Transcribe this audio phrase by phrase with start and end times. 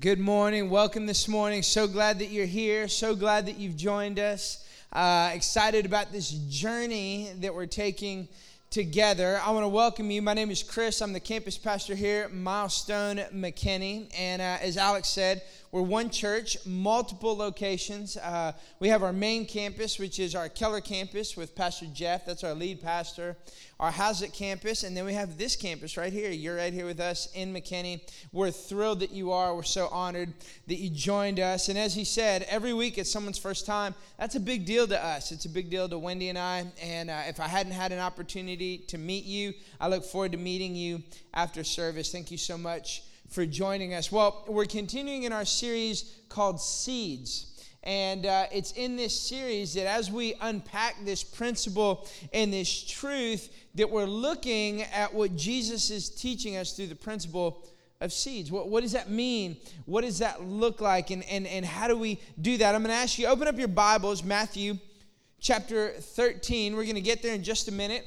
[0.00, 0.70] Good morning.
[0.70, 1.62] Welcome this morning.
[1.64, 2.86] So glad that you're here.
[2.86, 4.64] So glad that you've joined us.
[4.92, 8.28] Uh, excited about this journey that we're taking
[8.70, 9.40] together.
[9.44, 10.22] I want to welcome you.
[10.22, 11.00] My name is Chris.
[11.00, 14.08] I'm the campus pastor here at Milestone McKinney.
[14.16, 18.16] And uh, as Alex said, we're one church, multiple locations.
[18.16, 22.24] Uh, we have our main campus, which is our Keller campus with Pastor Jeff.
[22.24, 23.36] That's our lead pastor.
[23.78, 24.82] Our Haslet campus.
[24.82, 26.30] And then we have this campus right here.
[26.30, 28.00] You're right here with us in McKinney.
[28.32, 29.54] We're thrilled that you are.
[29.54, 30.32] We're so honored
[30.68, 31.68] that you joined us.
[31.68, 33.94] And as he said, every week it's someone's first time.
[34.18, 35.32] That's a big deal to us.
[35.32, 36.64] It's a big deal to Wendy and I.
[36.82, 40.38] And uh, if I hadn't had an opportunity to meet you, I look forward to
[40.38, 41.02] meeting you
[41.34, 42.10] after service.
[42.10, 44.10] Thank you so much for joining us.
[44.10, 47.44] Well, we're continuing in our series called Seeds.
[47.84, 53.48] And uh, it's in this series that as we unpack this principle and this truth,
[53.76, 57.64] that we're looking at what Jesus is teaching us through the principle
[58.00, 58.50] of seeds.
[58.50, 59.56] What, what does that mean?
[59.86, 61.10] What does that look like?
[61.10, 62.74] And, and, and how do we do that?
[62.74, 64.78] I'm going to ask you, open up your Bibles, Matthew
[65.40, 66.74] chapter 13.
[66.74, 68.06] We're going to get there in just a minute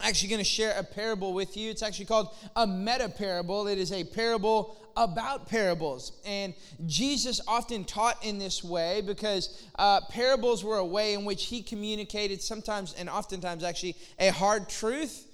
[0.00, 1.70] actually going to share a parable with you.
[1.70, 3.68] It's actually called a meta parable.
[3.68, 6.12] It is a parable about parables.
[6.24, 6.54] And
[6.86, 11.62] Jesus often taught in this way because uh, parables were a way in which he
[11.62, 15.26] communicated sometimes and oftentimes actually a hard truth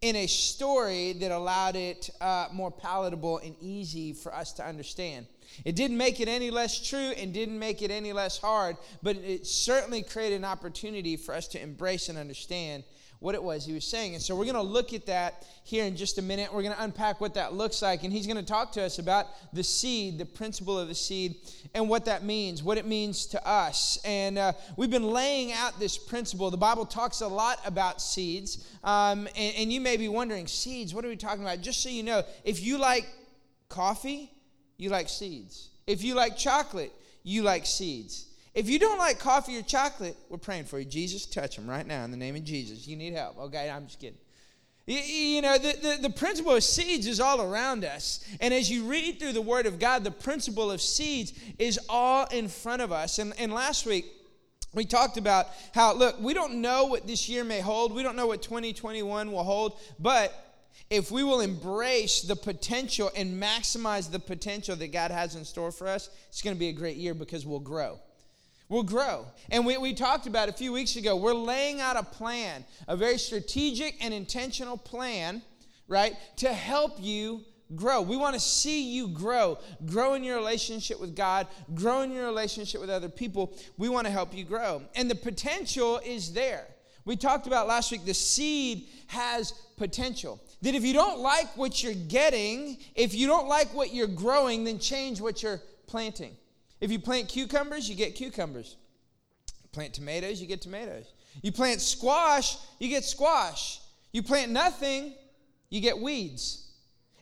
[0.00, 5.26] in a story that allowed it uh, more palatable and easy for us to understand.
[5.64, 9.16] It didn't make it any less true and didn't make it any less hard, but
[9.16, 12.84] it certainly created an opportunity for us to embrace and understand
[13.20, 14.14] what it was he was saying.
[14.14, 16.52] And so we're going to look at that here in just a minute.
[16.52, 18.04] We're going to unpack what that looks like.
[18.04, 21.36] And he's going to talk to us about the seed, the principle of the seed,
[21.74, 23.98] and what that means, what it means to us.
[24.04, 26.50] And uh, we've been laying out this principle.
[26.50, 28.70] The Bible talks a lot about seeds.
[28.84, 31.60] Um, and, and you may be wondering, seeds, what are we talking about?
[31.60, 33.08] Just so you know, if you like
[33.68, 34.30] coffee,
[34.76, 35.70] you like seeds.
[35.86, 38.26] If you like chocolate, you like seeds.
[38.54, 40.84] If you don't like coffee or chocolate, we're praying for you.
[40.84, 42.86] Jesus, touch them right now in the name of Jesus.
[42.86, 43.36] You need help.
[43.38, 44.18] Okay, I'm just kidding.
[44.86, 48.22] You, know, the, the, the, principle of seeds is all around us.
[48.38, 52.26] And as you read through the Word of God, the principle of seeds is all
[52.26, 53.18] in front of us.
[53.18, 54.04] And, and last week,
[54.74, 58.14] we talked about how, look, we don't know what this year may hold, we don't
[58.14, 60.34] know what 2021 will hold, but
[60.90, 65.72] if we will embrace the potential and maximize the potential that God has in store
[65.72, 67.98] for us, it's going to be a great year because we'll grow
[68.68, 69.26] will grow.
[69.50, 72.96] And we, we talked about a few weeks ago, we're laying out a plan, a
[72.96, 75.42] very strategic and intentional plan,
[75.88, 77.42] right, to help you
[77.74, 78.02] grow.
[78.02, 82.26] We want to see you grow, grow in your relationship with God, grow in your
[82.26, 83.56] relationship with other people.
[83.76, 84.82] We want to help you grow.
[84.94, 86.66] And the potential is there.
[87.04, 90.40] We talked about last week the seed has potential.
[90.62, 94.64] That if you don't like what you're getting, if you don't like what you're growing,
[94.64, 96.34] then change what you're planting.
[96.84, 98.76] If you plant cucumbers, you get cucumbers.
[99.72, 101.14] Plant tomatoes, you get tomatoes.
[101.40, 103.80] You plant squash, you get squash.
[104.12, 105.14] You plant nothing,
[105.70, 106.68] you get weeds.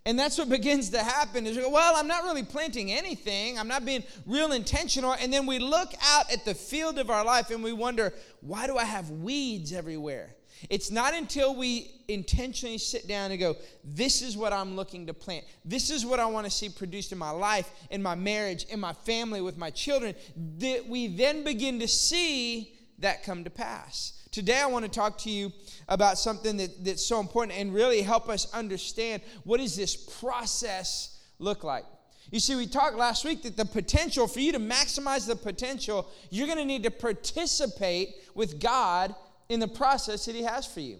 [0.05, 3.57] And that's what begins to happen is, well, I'm not really planting anything.
[3.57, 5.13] I'm not being real intentional.
[5.13, 8.67] And then we look out at the field of our life and we wonder, why
[8.67, 10.35] do I have weeds everywhere?
[10.71, 15.15] It's not until we intentionally sit down and go, This is what I'm looking to
[15.15, 15.45] plant.
[15.65, 18.81] This is what I want to see produced in my life, in my marriage, in
[18.81, 20.15] my family, with my children,
[20.59, 24.13] that we then begin to see that come to pass.
[24.31, 25.53] Today, I want to talk to you
[25.89, 31.21] about something that, that's so important and really help us understand what does this process
[31.39, 31.85] look like.
[32.31, 36.09] You see, we talked last week that the potential, for you to maximize the potential,
[36.31, 39.15] you're going to need to participate with God
[39.49, 40.99] in the process that He has for you.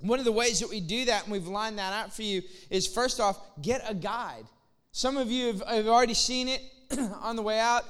[0.00, 2.42] One of the ways that we do that, and we've lined that out for you,
[2.70, 4.44] is first off, get a guide.
[4.92, 6.62] Some of you have, have already seen it
[7.20, 7.84] on the way out.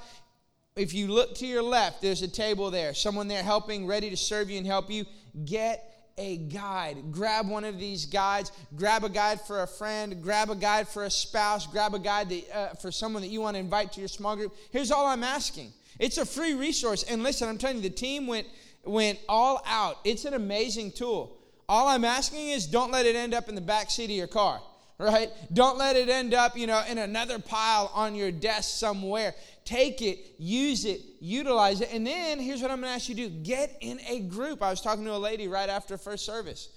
[0.76, 4.16] If you look to your left, there's a table there, someone there helping, ready to
[4.16, 5.06] serve you and help you.
[5.44, 7.12] Get a guide.
[7.12, 8.52] Grab one of these guides.
[8.74, 10.22] Grab a guide for a friend.
[10.22, 11.66] Grab a guide for a spouse.
[11.66, 14.36] Grab a guide that, uh, for someone that you want to invite to your small
[14.36, 14.54] group.
[14.70, 17.02] Here's all I'm asking it's a free resource.
[17.04, 18.46] And listen, I'm telling you, the team went
[18.86, 19.98] went all out.
[20.04, 21.36] It's an amazing tool.
[21.68, 24.26] All I'm asking is don't let it end up in the back seat of your
[24.26, 24.60] car,
[24.98, 25.30] right?
[25.52, 29.34] Don't let it end up, you know, in another pile on your desk somewhere.
[29.64, 31.92] Take it, use it, utilize it.
[31.92, 33.42] And then here's what I'm going to ask you to do.
[33.42, 34.62] Get in a group.
[34.62, 36.68] I was talking to a lady right after first service.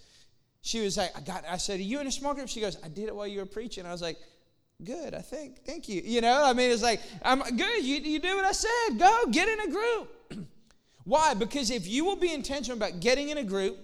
[0.62, 2.50] She was like, I got I said, Are you in a small group?
[2.50, 3.86] She goes, I did it while you were preaching.
[3.86, 4.18] I was like,
[4.84, 5.66] Good, I think.
[5.66, 6.02] Thank you.
[6.04, 7.84] You know, I mean, it's like, I'm good.
[7.84, 8.98] You, you do what I said.
[8.98, 10.10] Go, get in a group.
[11.10, 11.34] Why?
[11.34, 13.80] Because if you will be intentional about getting in a group,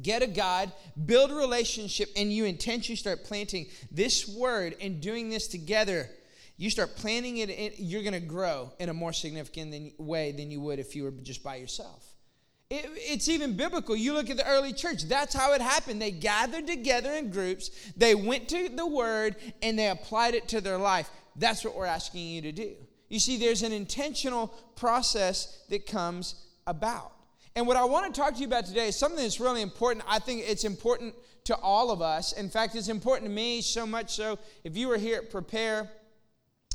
[0.00, 0.72] get a guide,
[1.04, 6.08] build a relationship, and you intentionally start planting this word and doing this together,
[6.56, 10.32] you start planting it, in, you're going to grow in a more significant than, way
[10.32, 12.06] than you would if you were just by yourself.
[12.70, 13.94] It, it's even biblical.
[13.94, 16.00] You look at the early church, that's how it happened.
[16.00, 20.62] They gathered together in groups, they went to the word, and they applied it to
[20.62, 21.10] their life.
[21.36, 22.76] That's what we're asking you to do.
[23.10, 27.12] You see, there's an intentional process that comes about.
[27.56, 30.04] And what I want to talk to you about today is something that's really important.
[30.08, 31.14] I think it's important
[31.44, 32.32] to all of us.
[32.32, 34.38] In fact, it's important to me so much so.
[34.62, 35.90] If you were here at Prepare,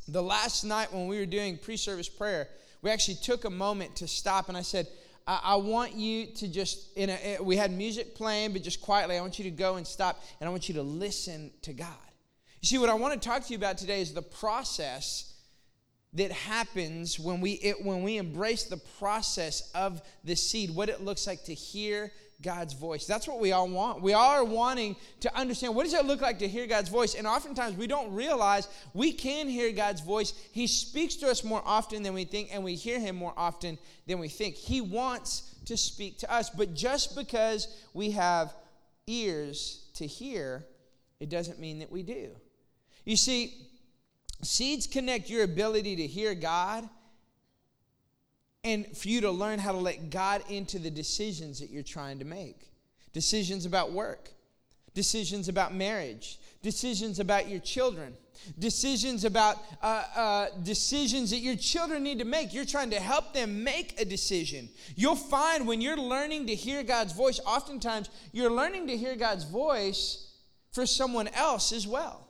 [0.09, 2.49] the last night when we were doing pre service prayer,
[2.81, 4.88] we actually took a moment to stop and I said,
[5.25, 9.17] I, I want you to just, in a, we had music playing, but just quietly,
[9.17, 11.88] I want you to go and stop and I want you to listen to God.
[12.61, 15.34] You see, what I want to talk to you about today is the process
[16.15, 21.01] that happens when we, it, when we embrace the process of the seed, what it
[21.01, 23.06] looks like to hear God's voice.
[23.06, 24.01] That's what we all want.
[24.01, 27.15] We all are wanting to understand what does it look like to hear God's voice.
[27.15, 30.33] And oftentimes we don't realize we can hear God's voice.
[30.51, 33.77] He speaks to us more often than we think, and we hear him more often
[34.07, 34.56] than we think.
[34.56, 36.50] He wants to speak to us.
[36.50, 38.53] But just because we have
[39.07, 40.65] ears to hear,
[41.19, 42.29] it doesn't mean that we do.
[43.06, 43.64] You see,
[44.45, 46.88] seeds connect your ability to hear God
[48.63, 52.19] and for you to learn how to let God into the decisions that you're trying
[52.19, 52.68] to make
[53.13, 54.30] decisions about work,
[54.94, 58.13] decisions about marriage, decisions about your children.
[58.59, 62.53] Decisions about uh, uh, decisions that your children need to make.
[62.53, 64.69] You're trying to help them make a decision.
[64.95, 69.45] You'll find when you're learning to hear God's voice, oftentimes you're learning to hear God's
[69.45, 70.31] voice
[70.74, 72.25] for someone else as well.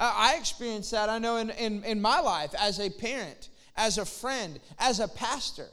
[0.00, 3.50] I experienced that, I know, in, in, in my life as a parent
[3.80, 5.66] as a friend, as a pastor.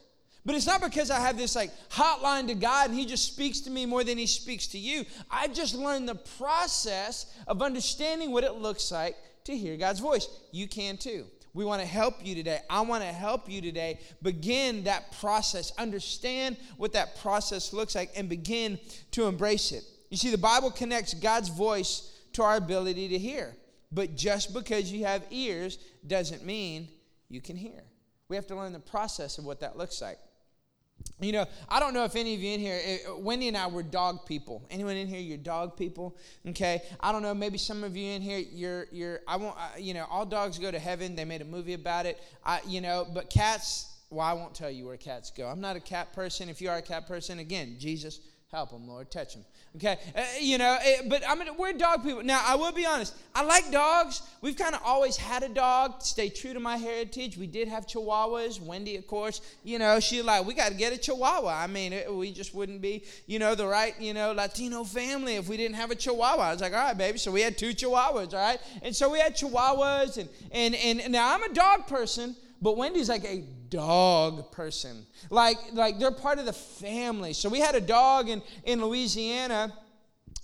[0.45, 3.59] But it's not because I have this like hotline to God and He just speaks
[3.61, 5.05] to me more than He speaks to you.
[5.29, 10.29] I've just learned the process of understanding what it looks like to hear God's voice.
[10.51, 11.25] You can too.
[11.53, 12.61] We want to help you today.
[12.69, 18.11] I want to help you today begin that process, understand what that process looks like,
[18.15, 18.79] and begin
[19.11, 19.83] to embrace it.
[20.09, 23.55] You see, the Bible connects God's voice to our ability to hear.
[23.91, 26.89] But just because you have ears doesn't mean
[27.29, 27.83] you can hear.
[28.29, 30.19] We have to learn the process of what that looks like.
[31.19, 33.67] You know, I don't know if any of you in here, eh, Wendy and I
[33.67, 34.65] were dog people.
[34.69, 36.17] Anyone in here, you're dog people?
[36.47, 36.81] Okay.
[36.99, 40.05] I don't know, maybe some of you in here, you're, you're, I won't, you know,
[40.09, 41.15] all dogs go to heaven.
[41.15, 42.19] They made a movie about it.
[42.43, 45.47] I, you know, but cats, well, I won't tell you where cats go.
[45.47, 46.49] I'm not a cat person.
[46.49, 48.19] If you are a cat person, again, Jesus,
[48.51, 49.43] help them, Lord, touch them.
[49.75, 52.23] Okay, uh, you know, it, eh, but I mean, we're dog people.
[52.23, 53.13] Now, I will be honest.
[53.35, 54.21] I like dogs.
[54.41, 56.01] We've kind of always had a dog.
[56.01, 57.37] Stay true to my heritage.
[57.37, 58.61] We did have Chihuahuas.
[58.61, 61.61] Wendy, of course, you know, she like we got to get a Chihuahua.
[61.61, 65.35] I mean, it, we just wouldn't be, you know, the right, you know, Latino family
[65.35, 66.41] if we didn't have a Chihuahua.
[66.41, 67.17] I was like, all right, baby.
[67.17, 71.11] So we had two Chihuahuas, all right, and so we had Chihuahuas, and and and
[71.11, 72.35] now I'm a dog person.
[72.61, 75.05] But Wendy's like a dog person.
[75.29, 77.33] Like, like they're part of the family.
[77.33, 79.73] So we had a dog in, in Louisiana.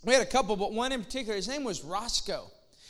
[0.04, 2.46] We had a couple, but one in particular, his name was Roscoe.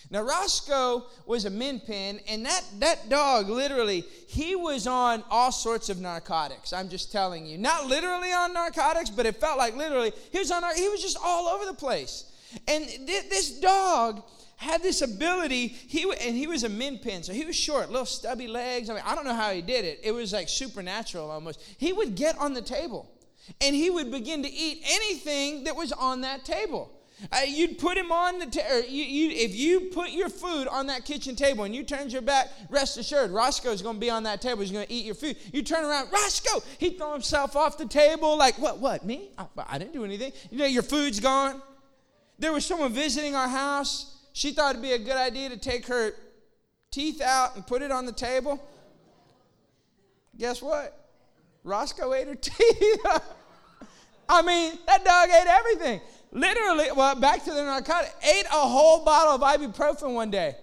[0.10, 5.52] Now, Roscoe was a min pin, and that, that dog literally, he was on all
[5.52, 6.74] sorts of narcotics.
[6.74, 7.58] I'm just telling you.
[7.58, 10.12] Not literally on narcotics, but it felt like literally.
[10.32, 12.26] He was on, he was just all over the place.
[12.68, 14.24] And th- this dog,
[14.64, 15.68] had this ability.
[15.68, 18.90] He and he was a min pin, so he was short, little stubby legs.
[18.90, 20.00] I mean, I don't know how he did it.
[20.04, 21.62] It was like supernatural almost.
[21.78, 23.12] He would get on the table,
[23.62, 26.90] and he would begin to eat anything that was on that table.
[27.32, 28.88] Uh, you'd put him on the table.
[28.90, 32.22] You, you, if you put your food on that kitchen table and you turned your
[32.22, 34.62] back, rest assured, Roscoe's going to be on that table.
[34.62, 35.38] He's going to eat your food.
[35.54, 36.62] You turn around, Roscoe.
[36.80, 38.80] He'd throw himself off the table like, what?
[38.80, 39.06] What?
[39.06, 39.30] Me?
[39.38, 40.34] I, I didn't do anything.
[40.52, 41.62] You know, your food's gone.
[42.40, 45.88] There was someone visiting our house she thought it'd be a good idea to take
[45.88, 46.14] her
[46.92, 48.62] teeth out and put it on the table.
[50.38, 51.00] Guess what?
[51.64, 53.06] Roscoe ate her teeth.
[54.28, 56.02] I mean, that dog ate everything.
[56.32, 60.56] Literally, well, back to the narcotic, ate a whole bottle of ibuprofen one day.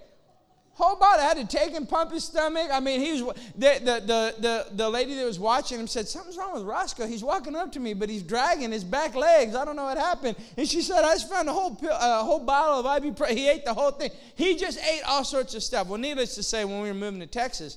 [0.80, 1.20] Whole body.
[1.20, 2.68] I had to take him, pump his stomach.
[2.72, 6.08] I mean, he was the, the, the, the, the lady that was watching him said,
[6.08, 7.06] Something's wrong with Roscoe.
[7.06, 9.54] He's walking up to me, but he's dragging his back legs.
[9.54, 10.38] I don't know what happened.
[10.56, 13.36] And she said, I just found a whole, a whole bottle of ibuprofen.
[13.36, 14.10] He ate the whole thing.
[14.36, 15.86] He just ate all sorts of stuff.
[15.86, 17.76] Well, needless to say, when we were moving to Texas,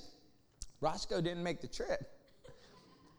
[0.80, 2.10] Roscoe didn't make the trip.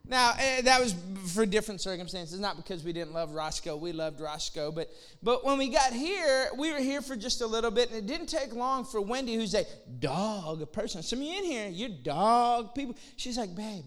[0.06, 0.94] Now, eh, that was
[1.32, 3.75] for different circumstances, not because we didn't love Roscoe.
[3.76, 4.70] We loved Roscoe.
[4.70, 4.90] But,
[5.23, 8.06] but when we got here, we were here for just a little bit, and it
[8.06, 9.64] didn't take long for Wendy, who's a
[10.00, 11.02] dog person.
[11.02, 12.96] Some of you in here, you're dog people.
[13.16, 13.84] She's like, babe,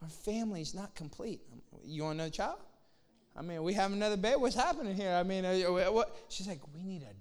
[0.00, 1.40] our family's not complete.
[1.84, 2.60] You want another child?
[3.36, 4.36] I mean, we have another baby.
[4.36, 5.12] What's happening here?
[5.12, 5.52] I mean, uh,
[5.90, 6.14] what?
[6.28, 7.14] She's like, we need a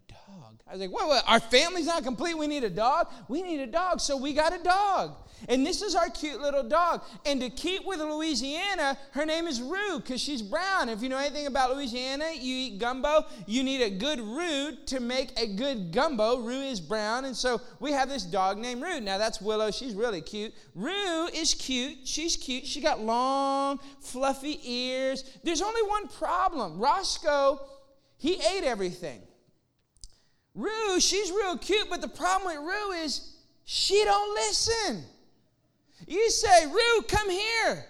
[0.48, 0.60] dog.
[0.68, 1.24] I was like, what, what?
[1.27, 2.38] Our family's not complete.
[2.38, 3.08] We need a dog?
[3.27, 4.00] We need a dog.
[4.00, 5.16] So we got a dog.
[5.48, 7.04] And this is our cute little dog.
[7.25, 10.89] And to keep with Louisiana, her name is Rue because she's brown.
[10.89, 15.00] If you know anything about Louisiana, you eat gumbo, you need a good roux to
[15.00, 16.39] make a good gumbo.
[16.39, 17.25] Rue is brown.
[17.25, 19.00] And so we have this dog named Rue.
[19.00, 19.70] Now that's Willow.
[19.70, 20.54] She's really cute.
[20.74, 22.08] Rue is cute.
[22.08, 22.66] She's cute.
[22.66, 25.24] She got long, fluffy ears.
[25.44, 27.60] There's only one problem Roscoe,
[28.18, 29.22] he ate everything.
[30.58, 35.04] Rue, she's real cute, but the problem with Rue is she don't listen.
[36.08, 37.86] You say, Rue, come here.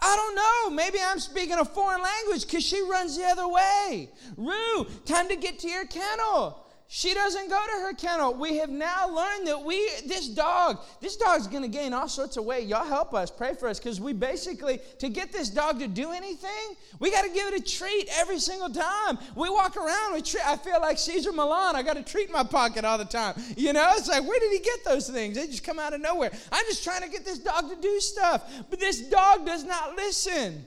[0.00, 0.74] I don't know.
[0.74, 4.10] Maybe I'm speaking a foreign language because she runs the other way.
[4.36, 6.66] Rue, time to get to your kennel.
[6.92, 8.34] She doesn't go to her kennel.
[8.34, 9.76] We have now learned that we,
[10.08, 12.66] this dog, this dog's going to gain all sorts of weight.
[12.66, 16.10] Y'all help us, pray for us, because we basically, to get this dog to do
[16.10, 16.50] anything,
[16.98, 19.18] we got to give it a treat every single time.
[19.36, 20.44] We walk around with treat.
[20.44, 21.76] I feel like Cesar Millan.
[21.76, 23.40] I got a treat in my pocket all the time.
[23.56, 25.36] You know, it's like, where did he get those things?
[25.36, 26.32] They just come out of nowhere.
[26.50, 29.94] I'm just trying to get this dog to do stuff, but this dog does not
[29.94, 30.66] listen.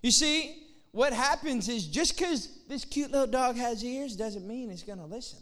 [0.00, 4.70] You see, what happens is just because this cute little dog has ears doesn't mean
[4.70, 5.40] it's going to listen.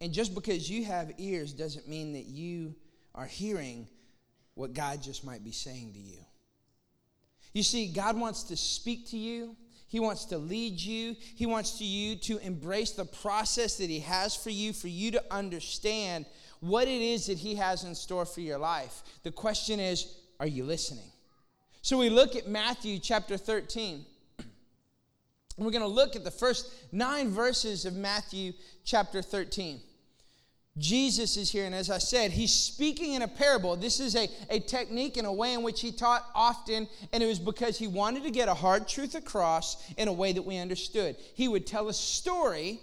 [0.00, 2.74] And just because you have ears doesn't mean that you
[3.14, 3.86] are hearing
[4.54, 6.18] what God just might be saying to you.
[7.52, 9.56] You see, God wants to speak to you.
[9.88, 11.16] He wants to lead you.
[11.18, 15.10] He wants to you to embrace the process that he has for you for you
[15.10, 16.26] to understand
[16.60, 19.02] what it is that he has in store for your life.
[19.24, 21.10] The question is, are you listening?
[21.82, 24.04] So we look at Matthew chapter 13.
[24.38, 24.46] And
[25.56, 28.52] We're going to look at the first 9 verses of Matthew
[28.84, 29.80] chapter 13.
[30.78, 33.76] Jesus is here, and as I said, he's speaking in a parable.
[33.76, 37.26] This is a, a technique and a way in which he taught often, and it
[37.26, 40.58] was because he wanted to get a hard truth across in a way that we
[40.58, 41.16] understood.
[41.34, 42.80] He would tell a story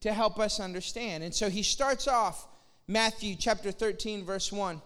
[0.00, 1.24] to help us understand.
[1.24, 2.46] And so he starts off
[2.86, 4.80] Matthew chapter 13, verse 1.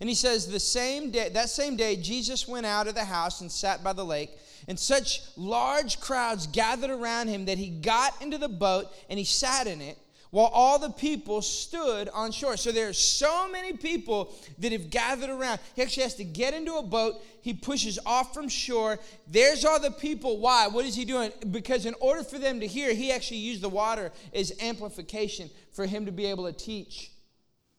[0.00, 3.42] And he says, The same day, that same day, Jesus went out of the house
[3.42, 4.30] and sat by the lake,
[4.66, 9.24] and such large crowds gathered around him that he got into the boat and he
[9.24, 9.98] sat in it
[10.32, 12.56] while all the people stood on shore.
[12.56, 15.60] So there are so many people that have gathered around.
[15.76, 17.22] He actually has to get into a boat.
[17.42, 18.98] He pushes off from shore.
[19.28, 20.38] There's all the people.
[20.38, 20.68] Why?
[20.68, 21.32] What is he doing?
[21.50, 25.84] Because in order for them to hear, he actually used the water as amplification for
[25.84, 27.10] him to be able to teach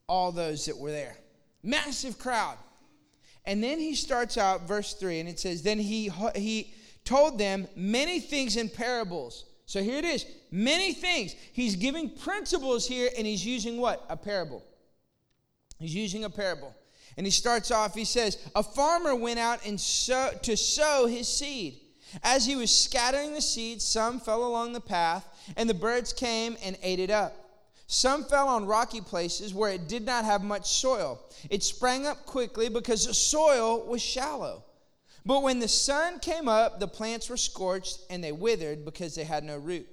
[0.08, 1.18] all those that were there.
[1.64, 2.58] Massive crowd.
[3.46, 6.72] And then he starts out, verse 3, and it says, Then he, he
[7.04, 11.36] told them many things in parables so here it is many things.
[11.54, 14.06] He's giving principles here, and he's using what?
[14.10, 14.64] A parable.
[15.80, 16.74] He's using a parable.
[17.18, 21.28] And he starts off, he says, A farmer went out and sow, to sow his
[21.28, 21.80] seed.
[22.22, 25.28] As he was scattering the seed, some fell along the path,
[25.58, 27.36] and the birds came and ate it up.
[27.88, 31.20] Some fell on rocky places where it did not have much soil.
[31.50, 34.64] It sprang up quickly because the soil was shallow.
[35.26, 39.24] But when the sun came up, the plants were scorched and they withered because they
[39.24, 39.88] had no root.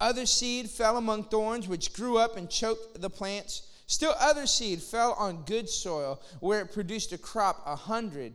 [0.00, 3.68] Other seed fell among thorns, which grew up and choked the plants.
[3.86, 8.34] Still, other seed fell on good soil, where it produced a crop a hundred,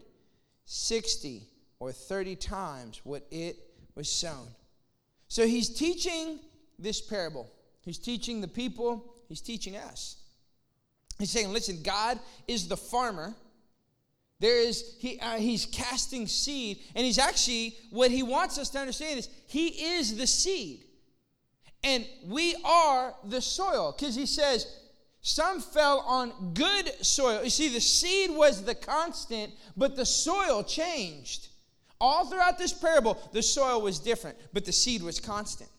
[0.66, 1.44] sixty,
[1.80, 3.58] or thirty times what it
[3.96, 4.48] was sown.
[5.28, 6.40] So he's teaching
[6.78, 7.50] this parable.
[7.84, 10.18] He's teaching the people, he's teaching us.
[11.18, 13.36] He's saying, listen, God is the farmer
[14.40, 18.80] there is, he, uh, he's casting seed, and he's actually, what he wants us to
[18.80, 19.68] understand is he
[19.98, 20.86] is the seed.
[21.84, 24.66] And we are the soil, because he says,
[25.22, 27.44] some fell on good soil.
[27.44, 31.50] You see, the seed was the constant, but the soil changed.
[32.00, 35.70] All throughout this parable, the soil was different, but the seed was constant.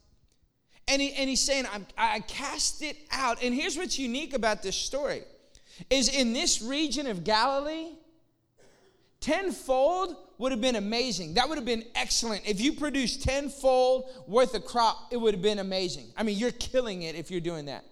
[0.87, 3.43] And, he, and he's saying, I cast it out.
[3.43, 5.23] And here's what's unique about this story
[5.89, 7.93] is in this region of Galilee,
[9.21, 11.35] Tenfold would have been amazing.
[11.35, 12.49] That would have been excellent.
[12.49, 16.07] If you produced tenfold worth of crop, it would have been amazing.
[16.17, 17.85] I mean, you're killing it if you're doing that.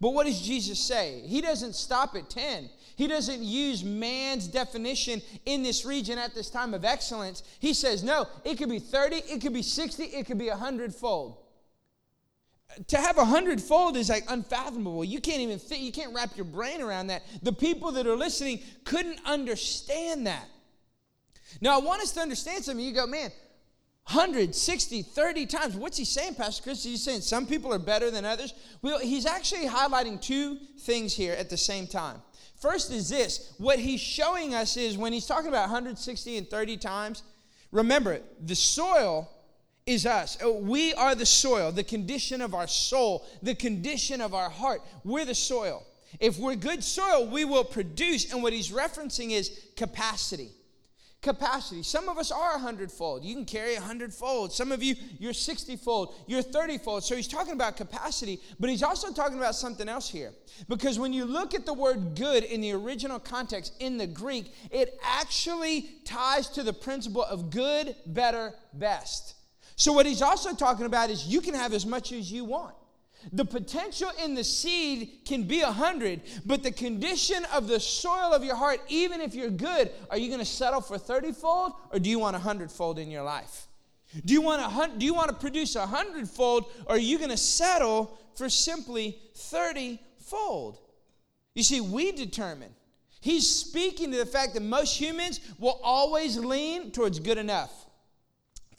[0.00, 1.22] But what does Jesus say?
[1.26, 2.70] He doesn't stop at 10.
[2.96, 7.42] He doesn't use man's definition in this region at this time of excellence.
[7.58, 10.56] He says, no, it could be 30, it could be 60, it could be a
[10.56, 11.38] hundredfold.
[12.86, 15.02] To have a hundredfold is like unfathomable.
[15.02, 17.22] You can't even think, you can't wrap your brain around that.
[17.42, 20.46] The people that are listening couldn't understand that.
[21.60, 22.84] Now, I want us to understand something.
[22.84, 23.30] You go, man,
[24.12, 25.76] 100, 60, 30 times.
[25.76, 26.82] What's he saying, Pastor Chris?
[26.82, 28.54] He's saying some people are better than others.
[28.82, 32.20] Well, he's actually highlighting two things here at the same time.
[32.60, 36.76] First is this what he's showing us is when he's talking about 160 and 30
[36.78, 37.22] times,
[37.70, 39.30] remember, the soil
[39.86, 40.36] is us.
[40.44, 44.82] Uh, we are the soil, the condition of our soul, the condition of our heart.
[45.04, 45.86] We're the soil.
[46.18, 48.32] If we're good soil, we will produce.
[48.32, 50.50] And what he's referencing is capacity
[51.22, 51.82] capacity.
[51.82, 53.24] Some of us are a hundredfold.
[53.24, 54.52] You can carry a hundredfold.
[54.52, 57.04] Some of you, you're 60 fold, you're 30 fold.
[57.04, 60.32] So he's talking about capacity, but he's also talking about something else here.
[60.68, 64.52] Because when you look at the word good in the original context in the Greek,
[64.70, 69.34] it actually ties to the principle of good, better, best.
[69.76, 72.74] So what he's also talking about is you can have as much as you want.
[73.32, 78.32] The potential in the seed can be a hundred, but the condition of the soil
[78.32, 81.72] of your heart, even if you're good, are you going to settle for 30 fold
[81.92, 83.66] or do you want a hundredfold in your life?
[84.24, 87.30] Do you want to do you want to produce a hundredfold or are you going
[87.30, 90.78] to settle for simply 30 fold?
[91.54, 92.74] You see, we determine.
[93.20, 97.70] He's speaking to the fact that most humans will always lean towards good enough.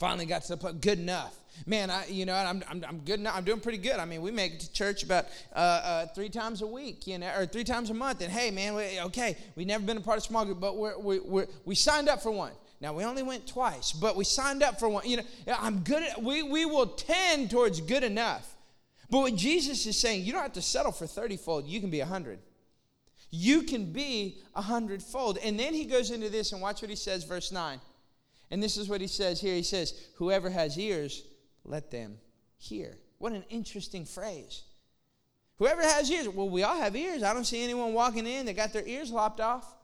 [0.00, 3.20] Finally got to the point, good enough man, I, you know, I'm, I'm, I'm good
[3.20, 3.34] now.
[3.34, 3.96] I'm doing pretty good.
[3.96, 7.18] I mean, we make it to church about uh, uh, three times a week, you
[7.18, 8.20] know, or three times a month.
[8.20, 10.98] And hey, man, we, okay, we've never been a part of small group, but we're,
[10.98, 12.52] we we we signed up for one.
[12.82, 15.08] Now, we only went twice, but we signed up for one.
[15.08, 15.22] You know,
[15.56, 18.56] I'm good at, we, we will tend towards good enough.
[19.08, 21.90] But what Jesus is saying, you don't have to settle for 30 fold, you can
[21.90, 22.40] be a 100.
[23.30, 25.38] You can be a hundredfold.
[25.38, 27.80] And then he goes into this, and watch what he says, verse 9.
[28.50, 29.54] And this is what he says here.
[29.54, 31.22] He says, Whoever has ears,
[31.64, 32.18] let them
[32.58, 32.96] hear.
[33.18, 34.62] What an interesting phrase.
[35.58, 37.22] Whoever has ears, well, we all have ears.
[37.22, 39.76] I don't see anyone walking in that got their ears lopped off.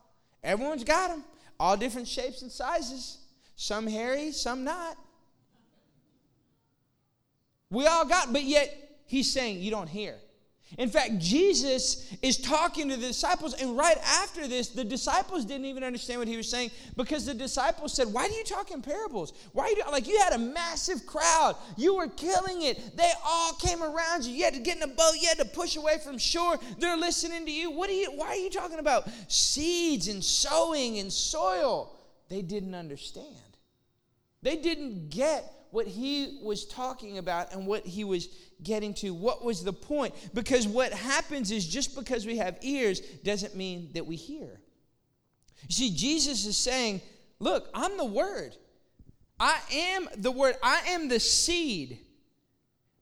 [0.43, 1.23] Everyone's got them,
[1.59, 3.17] all different shapes and sizes.
[3.55, 4.97] Some hairy, some not.
[7.69, 8.73] We all got, but yet
[9.05, 10.15] he's saying you don't hear.
[10.77, 15.65] In fact, Jesus is talking to the disciples, and right after this, the disciples didn't
[15.65, 18.83] even understand what he was saying because the disciples said, Why do you talk in
[18.83, 19.33] parables?
[19.53, 23.53] Why are you, like you had a massive crowd, you were killing it, they all
[23.53, 25.97] came around you, you had to get in a boat, you had to push away
[26.03, 27.71] from shore, they're listening to you.
[27.71, 31.95] What are you, why are you talking about seeds and sowing and soil?
[32.29, 33.25] They didn't understand.
[34.43, 38.29] They didn't get what he was talking about and what he was
[38.63, 39.13] getting to.
[39.13, 40.13] What was the point?
[40.33, 44.59] Because what happens is just because we have ears doesn't mean that we hear.
[45.67, 47.01] You see, Jesus is saying,
[47.39, 48.55] Look, I'm the Word.
[49.39, 50.55] I am the Word.
[50.61, 51.99] I am the seed.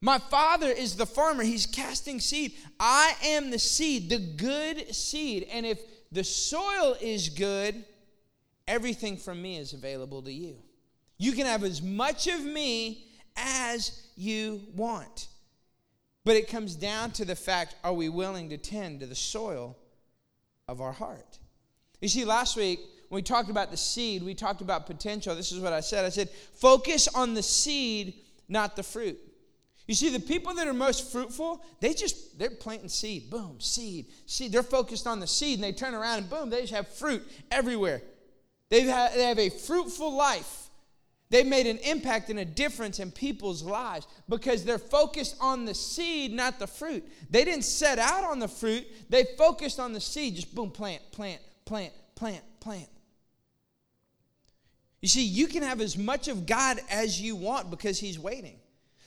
[0.00, 1.42] My Father is the farmer.
[1.42, 2.52] He's casting seed.
[2.78, 5.48] I am the seed, the good seed.
[5.50, 5.80] And if
[6.12, 7.84] the soil is good,
[8.68, 10.56] everything from me is available to you.
[11.18, 15.28] You can have as much of me as you want.
[16.24, 19.76] But it comes down to the fact are we willing to tend to the soil
[20.68, 21.38] of our heart?
[22.00, 25.34] You see, last week, when we talked about the seed, we talked about potential.
[25.34, 28.14] This is what I said I said, focus on the seed,
[28.48, 29.18] not the fruit.
[29.86, 33.30] You see, the people that are most fruitful, they just, they're planting seed.
[33.30, 34.52] Boom, seed, seed.
[34.52, 37.26] They're focused on the seed and they turn around and boom, they just have fruit
[37.50, 38.02] everywhere.
[38.68, 40.67] They've had, they have a fruitful life.
[41.30, 45.74] They've made an impact and a difference in people's lives because they're focused on the
[45.74, 47.06] seed, not the fruit.
[47.28, 50.36] They didn't set out on the fruit, they focused on the seed.
[50.36, 52.88] Just boom, plant, plant, plant, plant, plant.
[55.00, 58.58] You see, you can have as much of God as you want because He's waiting.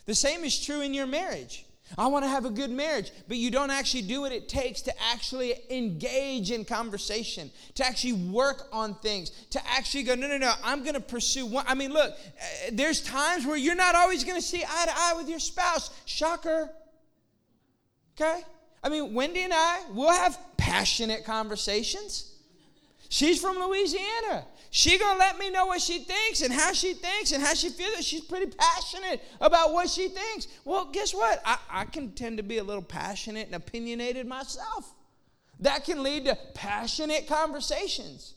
[0.06, 1.66] The same is true in your marriage.
[1.97, 4.82] I want to have a good marriage, but you don't actually do what it takes
[4.84, 10.38] to actually engage in conversation, to actually work on things, to actually go, no, no,
[10.38, 11.65] no, I'm going to pursue one.
[11.67, 14.93] I mean, look, uh, there's times where you're not always going to see eye to
[14.95, 15.91] eye with your spouse.
[16.06, 16.69] Shocker.
[18.19, 18.41] Okay?
[18.84, 22.34] I mean, Wendy and I, we'll have passionate conversations.
[23.10, 24.45] She's from Louisiana.
[24.74, 27.68] She gonna let me know what she thinks and how she thinks and how she
[27.68, 28.06] feels.
[28.06, 30.48] She's pretty passionate about what she thinks.
[30.64, 31.42] Well, guess what?
[31.46, 34.96] I, I can tend to be a little passionate and opinionated myself.
[35.60, 38.36] That can lead to passionate conversations.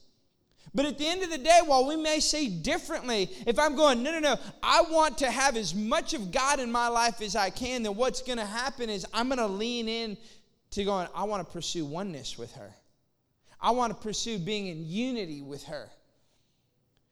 [0.75, 4.03] But at the end of the day, while we may say differently, if I'm going,
[4.03, 7.37] no, no, no, I want to have as much of God in my life as
[7.37, 10.17] I can, then what's going to happen is I'm going to lean in
[10.73, 12.75] to going, I want to pursue oneness with her.
[13.61, 15.89] I want to pursue being in unity with her.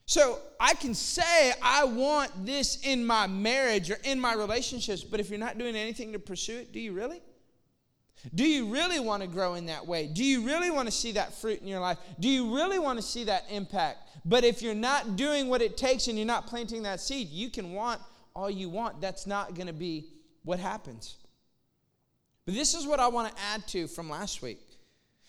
[0.07, 5.21] So I can say, I want this in my marriage or in my relationships, but
[5.21, 7.23] if you're not doing anything to pursue it, do you really?
[8.35, 10.07] Do you really want to grow in that way?
[10.07, 11.99] Do you really want to see that fruit in your life?
[12.21, 13.99] Do you really want to see that impact?
[14.25, 17.51] But if you're not doing what it takes and you're not planting that seed, you
[17.51, 18.01] can want
[18.35, 19.01] all you want.
[19.01, 20.07] That's not going to be
[20.45, 21.17] what happens.
[22.45, 24.61] But this is what I want to add to from last week.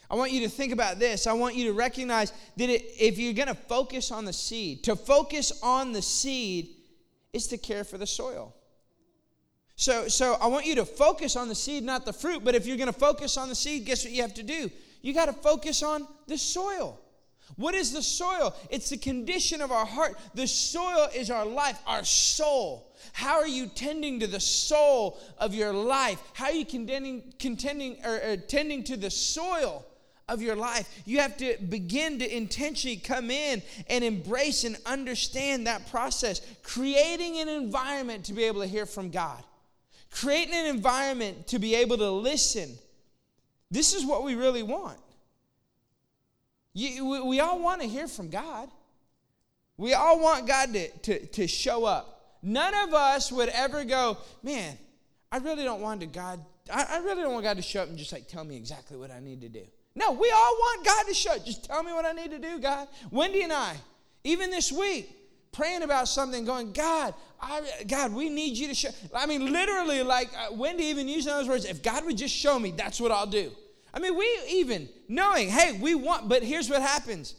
[0.10, 1.28] I want you to think about this.
[1.28, 4.84] I want you to recognize that it, if you're going to focus on the seed,
[4.84, 6.70] to focus on the seed
[7.32, 8.54] is to care for the soil.
[9.76, 12.44] So, so I want you to focus on the seed, not the fruit.
[12.44, 14.70] But if you're going to focus on the seed, guess what you have to do?
[15.02, 17.00] You got to focus on the soil.
[17.56, 18.56] What is the soil?
[18.70, 20.18] It's the condition of our heart.
[20.34, 22.94] The soil is our life, our soul.
[23.12, 26.22] How are you tending to the soul of your life?
[26.34, 29.86] How are you contending, contending or, or tending to the soil
[30.34, 30.90] of your life?
[31.06, 37.38] You have to begin to intentionally come in and embrace and understand that process, creating
[37.38, 39.44] an environment to be able to hear from God,
[40.12, 42.70] creating an environment to be able to listen.
[43.72, 45.00] This is what we really want.
[46.74, 48.70] You, we, we all want to hear from God.
[49.78, 52.38] We all want God to, to, to show up.
[52.42, 54.78] None of us would ever go, man,
[55.32, 56.40] I really don't want to God,
[56.72, 58.98] I, I really don't want God to show up and just like tell me exactly
[58.98, 59.64] what I need to do.
[59.96, 61.38] No, we all want God to show.
[61.38, 62.88] Just tell me what I need to do, God.
[63.12, 63.76] Wendy and I,
[64.24, 65.16] even this week,
[65.52, 68.90] praying about something, going, God, I, God, we need you to show.
[69.14, 71.66] I mean, literally, like uh, Wendy even using those words.
[71.66, 73.52] If God would just show me, that's what I'll do.
[73.94, 77.36] I mean, we even knowing, hey, we want, but here's what happens.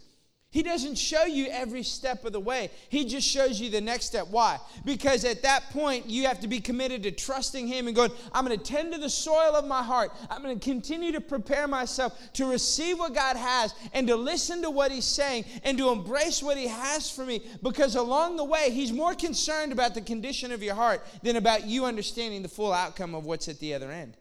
[0.54, 2.70] He doesn't show you every step of the way.
[2.88, 4.28] He just shows you the next step.
[4.30, 4.60] Why?
[4.84, 8.46] Because at that point, you have to be committed to trusting Him and going, I'm
[8.46, 10.12] going to tend to the soil of my heart.
[10.30, 14.62] I'm going to continue to prepare myself to receive what God has and to listen
[14.62, 17.42] to what He's saying and to embrace what He has for me.
[17.60, 21.66] Because along the way, He's more concerned about the condition of your heart than about
[21.66, 24.16] you understanding the full outcome of what's at the other end.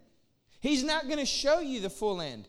[0.61, 2.47] He's not going to show you the full end.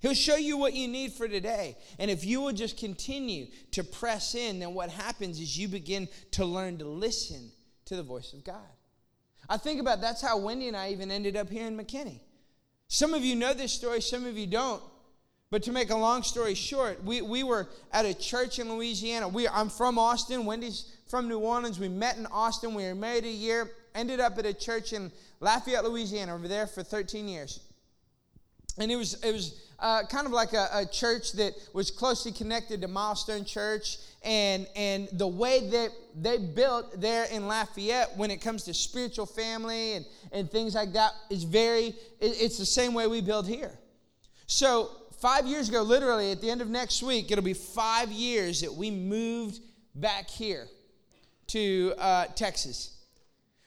[0.00, 1.76] He'll show you what you need for today.
[1.98, 6.08] And if you will just continue to press in, then what happens is you begin
[6.32, 7.50] to learn to listen
[7.86, 8.60] to the voice of God.
[9.48, 12.20] I think about that's how Wendy and I even ended up here in McKinney.
[12.88, 14.82] Some of you know this story, some of you don't.
[15.50, 19.28] But to make a long story short, we, we were at a church in Louisiana.
[19.28, 20.44] We, I'm from Austin.
[20.44, 21.78] Wendy's from New Orleans.
[21.78, 22.74] We met in Austin.
[22.74, 23.70] We were married a year.
[23.94, 26.34] Ended up at a church in Lafayette, Louisiana.
[26.34, 27.60] Over there for 13 years.
[28.78, 32.32] And it was, it was uh, kind of like a, a, church that was closely
[32.32, 33.98] connected to Milestone Church.
[34.22, 39.26] And, and the way that they built there in Lafayette when it comes to spiritual
[39.26, 43.46] family and, and things like that is very, it, it's the same way we build
[43.46, 43.72] here.
[44.46, 48.62] So five years ago, literally at the end of next week, it'll be five years
[48.62, 49.60] that we moved
[49.94, 50.66] back here
[51.48, 52.95] to uh, Texas.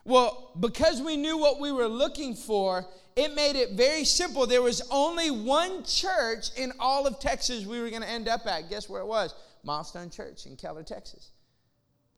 [0.10, 2.84] Well, because we knew what we were looking for,
[3.16, 4.48] it made it very simple.
[4.48, 8.48] There was only one church in all of Texas we were going to end up
[8.48, 8.72] at.
[8.72, 9.36] Guess where it was?
[9.64, 11.30] Milestone Church in Keller, Texas.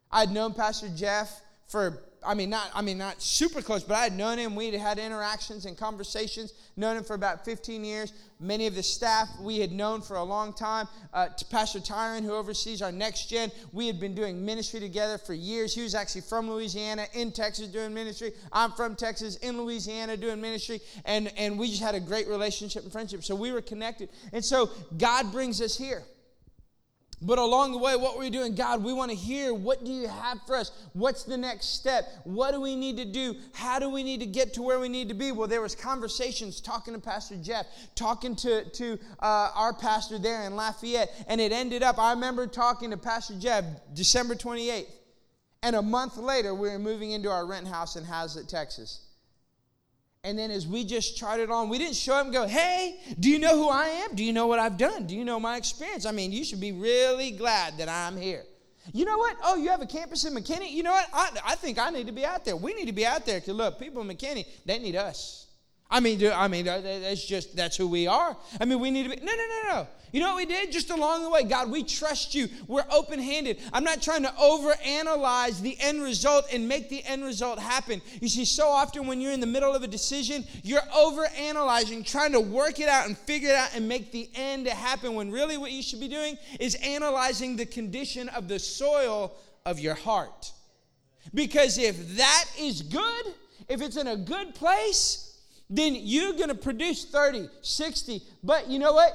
[0.09, 4.03] I'd known Pastor Jeff for I mean not I mean not super close, but I
[4.03, 4.55] had known him.
[4.55, 6.53] We'd had interactions and conversations.
[6.77, 8.13] Known him for about 15 years.
[8.39, 10.87] Many of the staff we had known for a long time.
[11.13, 15.33] Uh, Pastor Tyron, who oversees our next gen, we had been doing ministry together for
[15.33, 15.73] years.
[15.73, 18.33] He was actually from Louisiana, in Texas, doing ministry.
[18.51, 22.83] I'm from Texas, in Louisiana, doing ministry, and and we just had a great relationship
[22.83, 23.23] and friendship.
[23.23, 26.03] So we were connected, and so God brings us here.
[27.23, 29.91] But along the way, what we're we doing, God, we want to hear what do
[29.91, 30.71] you have for us?
[30.93, 32.07] What's the next step?
[32.23, 33.35] What do we need to do?
[33.53, 35.31] How do we need to get to where we need to be?
[35.31, 40.43] Well, there was conversations talking to Pastor Jeff, talking to, to uh, our pastor there
[40.43, 44.87] in Lafayette, and it ended up, I remember talking to Pastor Jeff December 28th,
[45.61, 49.01] and a month later, we were moving into our rent house in Haslet, Texas.
[50.23, 53.39] And then as we just charted on, we didn't show up go, hey, do you
[53.39, 54.13] know who I am?
[54.13, 55.07] Do you know what I've done?
[55.07, 56.05] Do you know my experience?
[56.05, 58.43] I mean, you should be really glad that I'm here.
[58.93, 59.35] You know what?
[59.43, 60.71] Oh, you have a campus in McKinney?
[60.71, 61.07] You know what?
[61.11, 62.55] I, I think I need to be out there.
[62.55, 65.47] We need to be out there because look, people in McKinney, they need us.
[65.91, 68.37] I mean, I mean, that's just that's who we are.
[68.59, 69.17] I mean, we need to be.
[69.17, 69.87] No, no, no, no.
[70.13, 70.71] You know what we did?
[70.71, 72.49] Just along the way, God, we trust you.
[72.67, 73.59] We're open handed.
[73.71, 78.01] I'm not trying to overanalyze the end result and make the end result happen.
[78.19, 82.33] You see, so often when you're in the middle of a decision, you're overanalyzing, trying
[82.33, 85.57] to work it out and figure it out and make the end happen when really
[85.57, 89.33] what you should be doing is analyzing the condition of the soil
[89.65, 90.51] of your heart.
[91.33, 93.25] Because if that is good,
[93.69, 95.30] if it's in a good place,
[95.71, 98.21] then you're going to produce 30, 60.
[98.43, 99.13] But you know what?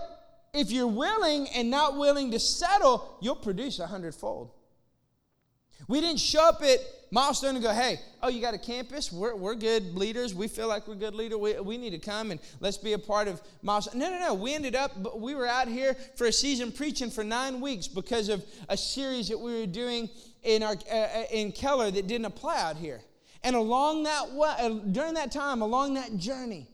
[0.56, 4.50] if you're willing and not willing to settle, you'll produce a hundredfold.
[5.88, 9.12] We didn't show up at Milestone and go, hey, oh, you got a campus?
[9.12, 10.34] We're, we're good leaders.
[10.34, 11.38] We feel like we're good leaders.
[11.38, 14.00] We, we need to come and let's be a part of Milestone.
[14.00, 14.34] No, no, no.
[14.34, 18.30] We ended up, we were out here for a season preaching for nine weeks because
[18.30, 20.08] of a series that we were doing
[20.42, 23.02] in, our, uh, uh in Keller that didn't apply out here.
[23.46, 26.66] And along that, uh, during that time, along that journey,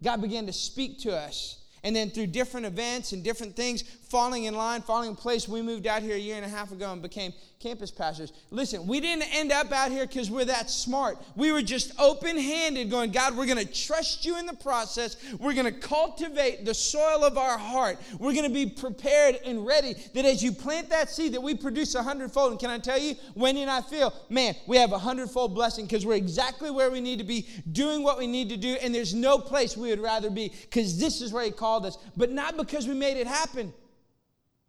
[0.00, 4.44] God began to speak to us And then through different events and different things, falling
[4.44, 6.92] in line, falling in place, we moved out here a year and a half ago
[6.92, 8.32] and became campus pastors.
[8.50, 11.16] Listen, we didn't end up out here because we're that smart.
[11.34, 15.16] We were just open handed, going, God, we're going to trust you in the process.
[15.40, 17.98] We're going to cultivate the soil of our heart.
[18.18, 21.54] We're going to be prepared and ready that as you plant that seed, that we
[21.54, 22.50] produce a hundredfold.
[22.50, 25.86] And can I tell you, Wendy and I feel, man, we have a hundredfold blessing
[25.86, 28.94] because we're exactly where we need to be, doing what we need to do, and
[28.94, 31.98] there's no place we would rather be because this is where He called us.
[32.16, 33.72] But not because we made it happen,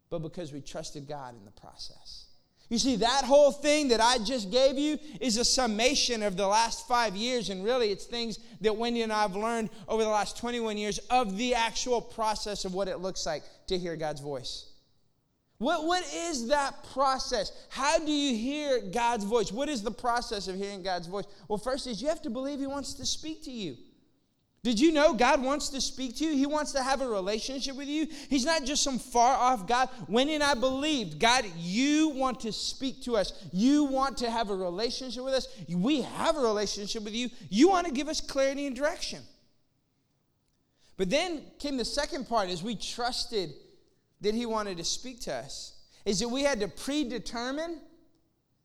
[0.10, 2.28] but because we trusted God in the process.
[2.70, 6.48] You see, that whole thing that I just gave you is a summation of the
[6.48, 10.10] last five years, and really it's things that Wendy and I have learned over the
[10.10, 14.22] last 21 years of the actual process of what it looks like to hear God's
[14.22, 14.72] voice.
[15.60, 17.52] What, what is that process?
[17.70, 19.52] How do you hear God's voice?
[19.52, 21.26] What is the process of hearing God's voice?
[21.48, 23.78] Well, first is you have to believe He wants to speak to you.
[24.64, 26.38] Did you know God wants to speak to you?
[26.38, 28.08] He wants to have a relationship with you.
[28.30, 29.90] He's not just some far off God.
[30.08, 33.34] When and I believed, God, you want to speak to us.
[33.52, 35.50] You want to have a relationship with us.
[35.70, 37.30] We have a relationship with you.
[37.50, 39.22] You want to give us clarity and direction.
[40.96, 43.54] But then came the second part as we trusted
[44.22, 45.74] that He wanted to speak to us,
[46.06, 47.82] is that we had to predetermine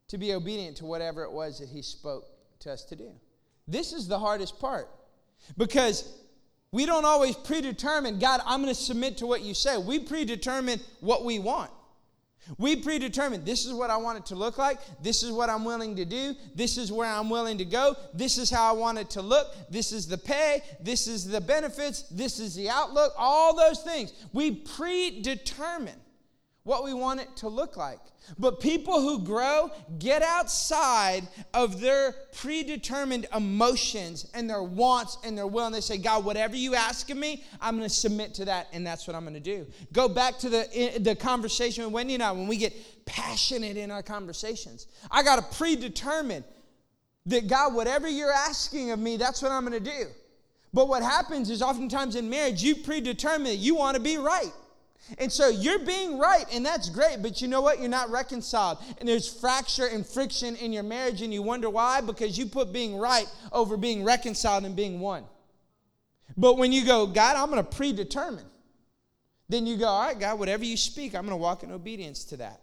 [0.07, 2.27] to be obedient to whatever it was that He spoke
[2.61, 3.11] to us to do.
[3.67, 4.89] This is the hardest part
[5.57, 6.19] because
[6.71, 9.79] we don't always predetermine, God, I'm going to submit to what you say.
[9.79, 11.71] We predetermine what we want.
[12.57, 14.79] We predetermine this is what I want it to look like.
[15.03, 16.35] This is what I'm willing to do.
[16.55, 17.95] This is where I'm willing to go.
[18.15, 19.55] This is how I want it to look.
[19.71, 20.63] This is the pay.
[20.81, 22.03] This is the benefits.
[22.11, 23.13] This is the outlook.
[23.19, 24.13] All those things.
[24.33, 26.01] We predetermine
[26.69, 27.99] what we want it to look like.
[28.39, 35.47] But people who grow get outside of their predetermined emotions and their wants and their
[35.47, 38.45] will, and they say, God, whatever you ask of me, I'm going to submit to
[38.45, 39.67] that, and that's what I'm going to do.
[39.95, 42.75] Go back to the, eh, the conversation with Wendy and I when we get
[43.07, 44.89] passionate in our conversations.
[45.11, 46.45] I got to predetermine
[47.25, 50.05] that, God, whatever you're asking of me, that's what I'm going to do.
[50.75, 54.53] But what happens is oftentimes in marriage, you predetermine that you want to be right.
[55.17, 57.81] And so you're being right, and that's great, but you know what?
[57.81, 58.79] You're not reconciled.
[58.99, 62.03] And there's fracture and friction in your marriage, and you wonder why?
[62.03, 65.25] Because you put being right over being reconciled and being one.
[66.37, 68.45] But when you go, God, I'm going to predetermine,
[69.49, 72.25] then you go, all right, God, whatever you speak, I'm going to walk in obedience
[72.25, 72.61] to that.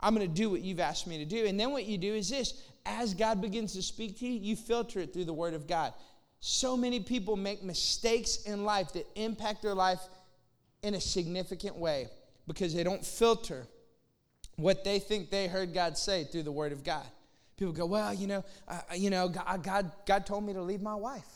[0.00, 1.46] I'm going to do what you've asked me to do.
[1.46, 4.56] And then what you do is this as God begins to speak to you, you
[4.56, 5.94] filter it through the Word of God.
[6.40, 10.00] So many people make mistakes in life that impact their life
[10.82, 12.08] in a significant way
[12.46, 13.66] because they don't filter
[14.56, 17.06] what they think they heard God say through the Word of God.
[17.56, 20.82] People go, well, you know, uh, you know, God, God, God told me to leave
[20.82, 21.26] my wife.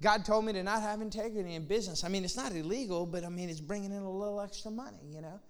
[0.00, 2.04] God told me to not have integrity in business.
[2.04, 4.98] I mean, it's not illegal, but I mean, it's bringing in a little extra money,
[5.10, 5.40] you know.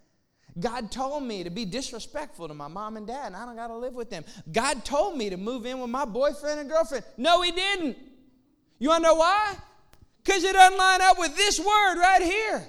[0.59, 3.67] God told me to be disrespectful to my mom and dad, and I don't got
[3.67, 4.25] to live with them.
[4.51, 7.05] God told me to move in with my boyfriend and girlfriend.
[7.19, 7.99] No, He didn't.
[8.79, 9.57] You want to know why?
[10.25, 12.69] Because it doesn't line up with this word right here.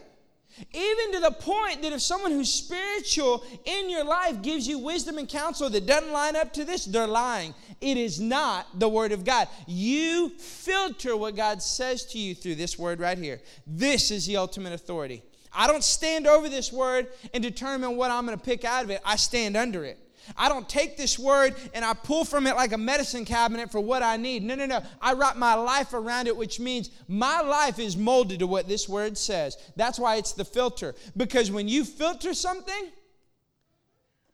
[0.73, 5.17] Even to the point that if someone who's spiritual in your life gives you wisdom
[5.17, 7.53] and counsel that doesn't line up to this, they're lying.
[7.79, 9.47] It is not the Word of God.
[9.67, 13.41] You filter what God says to you through this Word right here.
[13.65, 15.23] This is the ultimate authority.
[15.53, 18.89] I don't stand over this Word and determine what I'm going to pick out of
[18.89, 19.99] it, I stand under it.
[20.35, 23.79] I don't take this word and I pull from it like a medicine cabinet for
[23.79, 24.43] what I need.
[24.43, 24.81] No, no, no.
[25.01, 28.89] I wrap my life around it, which means my life is molded to what this
[28.89, 29.57] word says.
[29.75, 30.95] That's why it's the filter.
[31.15, 32.91] Because when you filter something,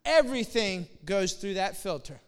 [0.06, 2.20] everything goes through that filter.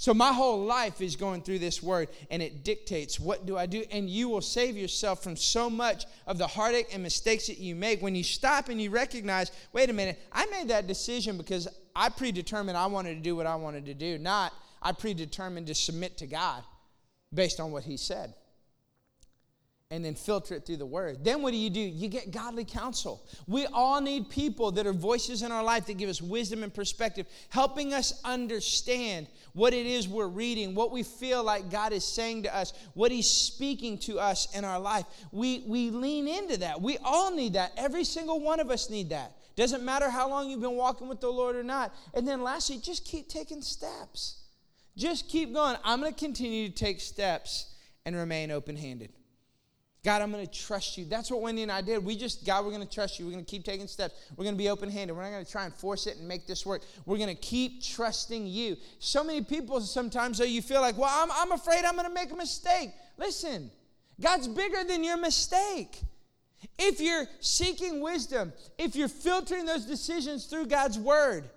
[0.00, 3.66] So my whole life is going through this word and it dictates what do I
[3.66, 3.84] do?
[3.90, 7.74] And you will save yourself from so much of the heartache and mistakes that you
[7.74, 8.00] make.
[8.00, 12.10] When you stop and you recognize, wait a minute, I made that decision because I
[12.10, 16.16] predetermined I wanted to do what I wanted to do, not I predetermined to submit
[16.18, 16.62] to God
[17.34, 18.34] based on what he said
[19.90, 21.24] and then filter it through the word.
[21.24, 21.80] Then what do you do?
[21.80, 23.26] You get godly counsel.
[23.46, 26.72] We all need people that are voices in our life that give us wisdom and
[26.72, 32.04] perspective, helping us understand what it is we're reading, what we feel like God is
[32.04, 35.06] saying to us, what He's speaking to us in our life.
[35.32, 36.82] We, we lean into that.
[36.82, 37.72] We all need that.
[37.78, 39.32] Every single one of us need that.
[39.56, 41.94] Doesn't matter how long you've been walking with the Lord or not.
[42.12, 44.42] And then lastly, just keep taking steps.
[44.98, 45.76] Just keep going.
[45.82, 47.74] I'm going to continue to take steps
[48.04, 49.12] and remain open handed.
[50.04, 51.04] God, I'm going to trust you.
[51.04, 52.04] That's what Wendy and I did.
[52.04, 53.26] We just, God, we're going to trust you.
[53.26, 54.14] We're going to keep taking steps.
[54.36, 55.14] We're going to be open handed.
[55.14, 56.82] We're not going to try and force it and make this work.
[57.04, 58.76] We're going to keep trusting you.
[59.00, 62.14] So many people sometimes, though, you feel like, well, I'm, I'm afraid I'm going to
[62.14, 62.90] make a mistake.
[63.16, 63.70] Listen,
[64.20, 66.00] God's bigger than your mistake.
[66.78, 71.50] if you're seeking wisdom, if you're filtering those decisions through God's word,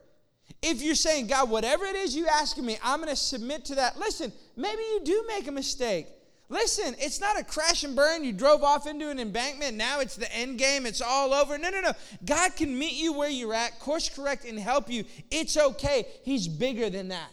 [0.62, 3.76] if you're saying, God, whatever it is you asking me, I'm going to submit to
[3.76, 3.98] that.
[3.98, 6.08] Listen, maybe you do make a mistake.
[6.52, 8.26] Listen, it's not a crash and burn.
[8.26, 9.78] You drove off into an embankment.
[9.78, 10.86] Now it's the end game.
[10.86, 11.58] It's all over.
[11.58, 11.94] No, no, no.
[12.26, 15.06] God can meet you where you're at, course correct, and help you.
[15.32, 16.06] It's okay.
[16.24, 17.30] He's bigger than that.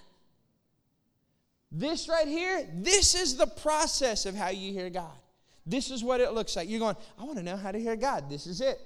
[1.72, 5.10] This right here, this is the process of how you hear God.
[5.66, 6.68] This is what it looks like.
[6.68, 8.30] You're going, I want to know how to hear God.
[8.30, 8.80] This is it.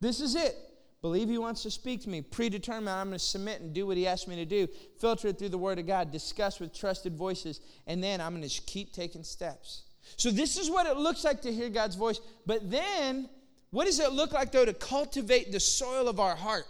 [0.00, 0.56] This is it.
[1.04, 2.22] Believe He wants to speak to me.
[2.22, 4.66] Predetermine I'm going to submit and do what He asked me to do.
[4.98, 6.10] Filter it through the Word of God.
[6.10, 7.60] Discuss with trusted voices.
[7.86, 9.82] And then I'm going to keep taking steps.
[10.16, 12.20] So, this is what it looks like to hear God's voice.
[12.46, 13.28] But then,
[13.68, 16.64] what does it look like, though, to cultivate the soil of our heart?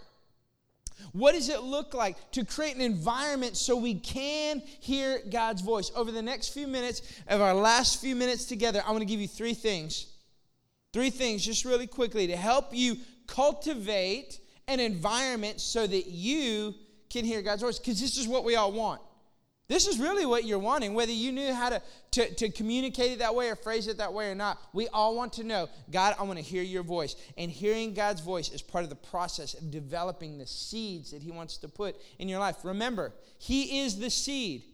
[1.12, 5.92] What does it look like to create an environment so we can hear God's voice?
[5.94, 9.20] Over the next few minutes of our last few minutes together, I want to give
[9.20, 10.06] you three things.
[10.92, 16.74] Three things, just really quickly, to help you cultivate an environment so that you
[17.10, 17.78] can hear God's voice.
[17.78, 19.00] Because this is what we all want.
[19.66, 21.82] This is really what you're wanting, whether you knew how to,
[22.12, 24.58] to, to communicate it that way or phrase it that way or not.
[24.74, 27.16] We all want to know, God, I want to hear your voice.
[27.38, 31.30] And hearing God's voice is part of the process of developing the seeds that He
[31.30, 32.56] wants to put in your life.
[32.62, 34.64] Remember, He is the seed,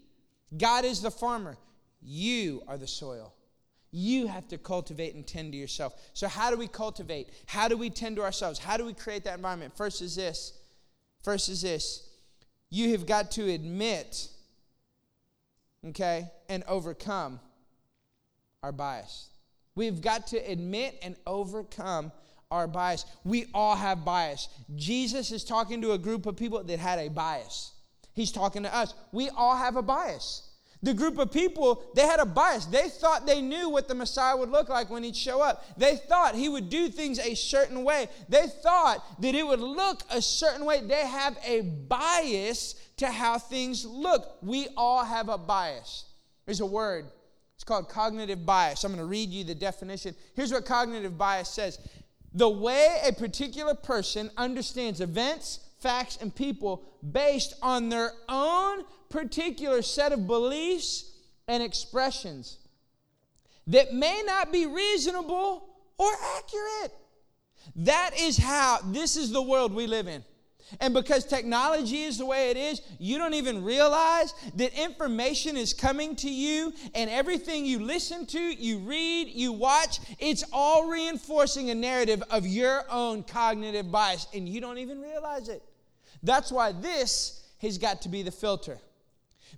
[0.56, 1.56] God is the farmer,
[2.02, 3.32] you are the soil.
[3.92, 5.94] You have to cultivate and tend to yourself.
[6.14, 7.30] So, how do we cultivate?
[7.46, 8.58] How do we tend to ourselves?
[8.58, 9.76] How do we create that environment?
[9.76, 10.52] First is this.
[11.22, 12.08] First is this.
[12.70, 14.28] You have got to admit
[15.88, 17.40] okay, and overcome
[18.62, 19.28] our bias.
[19.74, 22.12] We've got to admit and overcome
[22.50, 23.06] our bias.
[23.24, 24.48] We all have bias.
[24.76, 27.72] Jesus is talking to a group of people that had a bias.
[28.12, 28.94] He's talking to us.
[29.12, 30.49] We all have a bias.
[30.82, 32.64] The group of people, they had a bias.
[32.64, 35.62] They thought they knew what the Messiah would look like when he'd show up.
[35.76, 38.08] They thought he would do things a certain way.
[38.30, 40.80] They thought that it would look a certain way.
[40.80, 44.38] They have a bias to how things look.
[44.42, 46.06] We all have a bias.
[46.46, 47.10] There's a word,
[47.54, 48.82] it's called cognitive bias.
[48.84, 50.14] I'm going to read you the definition.
[50.34, 51.78] Here's what cognitive bias says
[52.32, 59.82] The way a particular person understands events, facts, and people based on their own particular
[59.82, 61.12] set of beliefs
[61.48, 62.58] and expressions
[63.66, 66.92] that may not be reasonable or accurate.
[67.76, 70.24] That is how, this is the world we live in.
[70.78, 75.74] And because technology is the way it is, you don't even realize that information is
[75.74, 81.70] coming to you, and everything you listen to, you read, you watch, it's all reinforcing
[81.70, 85.62] a narrative of your own cognitive bias, and you don't even realize it.
[86.22, 88.78] That's why this has got to be the filter.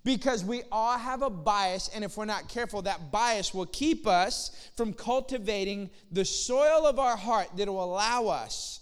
[0.05, 4.07] Because we all have a bias, and if we're not careful, that bias will keep
[4.07, 8.81] us from cultivating the soil of our heart that will allow us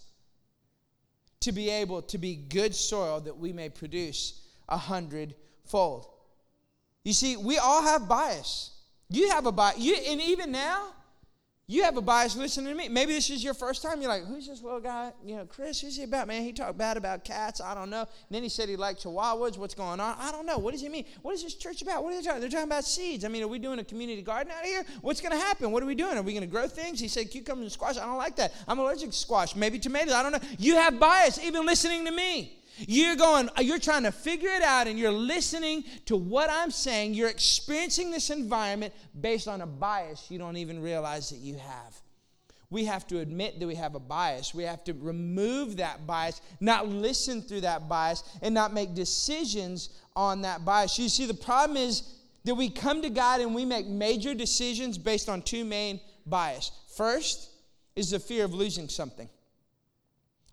[1.41, 6.07] to be able to be good soil that we may produce a hundredfold.
[7.03, 8.71] You see, we all have bias.
[9.09, 9.77] You have a bias.
[9.79, 10.93] You, and even now,
[11.71, 12.89] you have a bias listening to me.
[12.89, 14.01] Maybe this is your first time.
[14.01, 15.13] You're like, who's this little guy?
[15.23, 16.43] You know, Chris, who's he about, man?
[16.43, 17.61] He talked bad about cats.
[17.61, 18.01] I don't know.
[18.01, 19.57] And then he said he liked chihuahuas.
[19.57, 20.17] What's going on?
[20.19, 20.57] I don't know.
[20.57, 21.05] What does he mean?
[21.21, 22.03] What is this church about?
[22.03, 22.41] What are they talking?
[22.41, 23.23] They're talking about seeds.
[23.23, 24.83] I mean, are we doing a community garden out here?
[24.99, 25.71] What's going to happen?
[25.71, 26.17] What are we doing?
[26.17, 26.99] Are we going to grow things?
[26.99, 27.97] He said cucumbers and squash.
[27.97, 28.51] I don't like that.
[28.67, 29.55] I'm allergic to squash.
[29.55, 30.13] Maybe tomatoes.
[30.13, 30.49] I don't know.
[30.57, 32.60] You have bias even listening to me.
[32.87, 37.13] You're going, you're trying to figure it out and you're listening to what I'm saying.
[37.13, 42.01] You're experiencing this environment based on a bias you don't even realize that you have
[42.71, 44.55] we have to admit that we have a bias.
[44.55, 49.89] We have to remove that bias, not listen through that bias, and not make decisions
[50.15, 50.97] on that bias.
[50.97, 52.03] You see, the problem is
[52.45, 56.71] that we come to God and we make major decisions based on two main bias.
[56.95, 57.49] First
[57.97, 59.29] is the fear of losing something.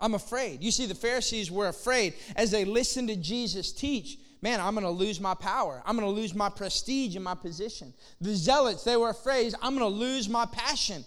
[0.01, 0.63] I'm afraid.
[0.63, 4.85] You see, the Pharisees were afraid as they listened to Jesus teach man, I'm going
[4.85, 5.83] to lose my power.
[5.85, 7.93] I'm going to lose my prestige and my position.
[8.21, 11.05] The zealots, they were afraid, I'm going to lose my passion.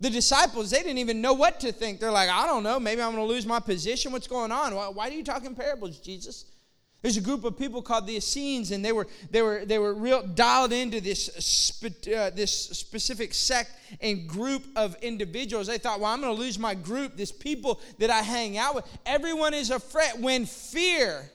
[0.00, 2.00] The disciples, they didn't even know what to think.
[2.00, 4.12] They're like, I don't know, maybe I'm going to lose my position.
[4.12, 4.74] What's going on?
[4.74, 6.46] Why, why are you talking parables, Jesus?
[7.02, 9.94] There's a group of people called the Essenes, and they were they were they were
[9.94, 15.66] real dialed into this spe- uh, this specific sect and group of individuals.
[15.66, 18.74] They thought, well, I'm going to lose my group, this people that I hang out
[18.74, 18.84] with.
[19.06, 21.30] Everyone is afraid when fear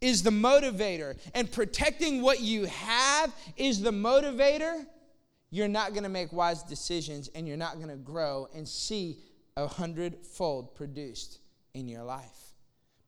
[0.00, 4.86] is the motivator, and protecting what you have is the motivator
[5.50, 9.18] you're not going to make wise decisions and you're not going to grow and see
[9.56, 11.40] a hundredfold produced
[11.74, 12.49] in your life.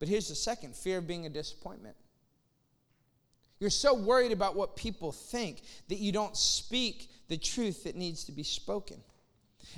[0.02, 1.94] But here's the second fear of being a disappointment.
[3.60, 8.24] You're so worried about what people think that you don't speak the truth that needs
[8.24, 8.96] to be spoken.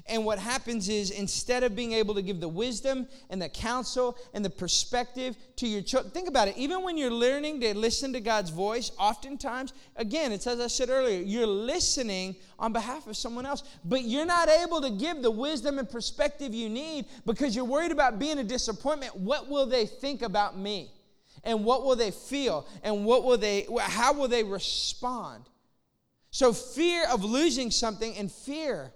[0.07, 4.16] And what happens is instead of being able to give the wisdom and the counsel
[4.32, 6.57] and the perspective to your children, think about it.
[6.57, 10.90] Even when you're learning to listen to God's voice, oftentimes, again, it's as I said
[10.90, 15.30] earlier, you're listening on behalf of someone else, but you're not able to give the
[15.30, 19.16] wisdom and perspective you need because you're worried about being a disappointment.
[19.16, 20.90] What will they think about me?
[21.45, 22.66] And what will they feel?
[22.82, 25.45] And what will they how will they respond?
[26.30, 28.92] So fear of losing something and fear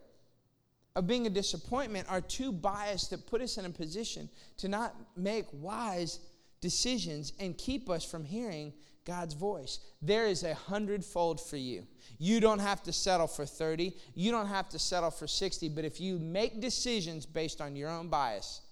[0.98, 4.96] of being a disappointment are too biased that put us in a position to not
[5.16, 6.18] make wise
[6.60, 8.72] decisions and keep us from hearing
[9.04, 9.78] God's voice.
[10.02, 11.86] There is a hundredfold for you.
[12.18, 15.84] You don't have to settle for 30, you don't have to settle for 60, but
[15.84, 18.62] if you make decisions based on your own bias,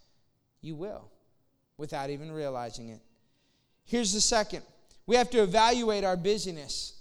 [0.62, 1.08] you will
[1.76, 3.02] without even realizing it.
[3.84, 4.64] Here's the second
[5.06, 6.94] we have to evaluate our busyness.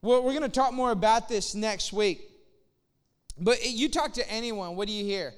[0.00, 2.29] Well, We're, going to talk more about this next week.
[3.40, 5.32] But you talk to anyone, what do you hear?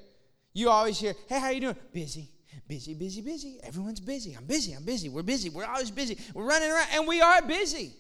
[0.52, 1.76] You always hear, hey, how you doing?
[1.92, 2.28] Busy,
[2.68, 3.60] busy, busy, busy.
[3.62, 4.34] Everyone's busy.
[4.34, 5.08] I'm busy, I'm busy.
[5.08, 5.48] We're busy.
[5.48, 6.18] We're always busy.
[6.34, 7.94] We're running around, and we are busy.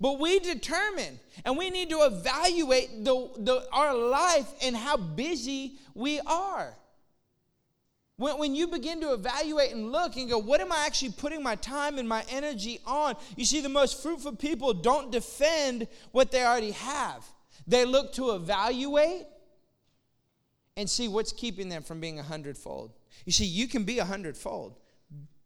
[0.00, 5.78] But we determine and we need to evaluate the, the, our life and how busy
[5.94, 6.74] we are.
[8.16, 11.42] When, when you begin to evaluate and look and go, what am I actually putting
[11.42, 13.16] my time and my energy on?
[13.36, 17.26] You see, the most fruitful people don't defend what they already have.
[17.66, 19.26] They look to evaluate
[20.76, 22.92] and see what's keeping them from being a hundredfold.
[23.24, 24.78] You see, you can be a hundredfold,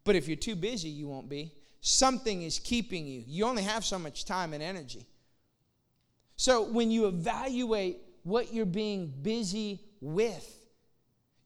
[0.05, 1.53] but if you're too busy, you won't be.
[1.81, 3.25] Something is keeping you.
[3.27, 5.07] You only have so much time and energy.
[6.37, 10.53] So when you evaluate what you're being busy with,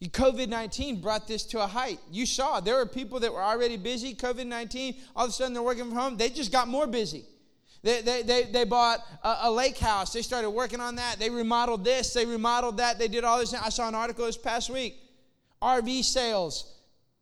[0.02, 2.00] COVID 19 brought this to a height.
[2.10, 4.14] You saw there were people that were already busy.
[4.14, 6.16] COVID 19, all of a sudden they're working from home.
[6.16, 7.26] They just got more busy.
[7.82, 10.12] They, they, they, they bought a, a, lake house.
[10.12, 11.18] They started working on that.
[11.18, 12.12] They remodeled this.
[12.12, 12.98] They remodeled that.
[12.98, 13.54] They did all this.
[13.54, 14.96] I saw an article this past week.
[15.62, 16.74] RV sales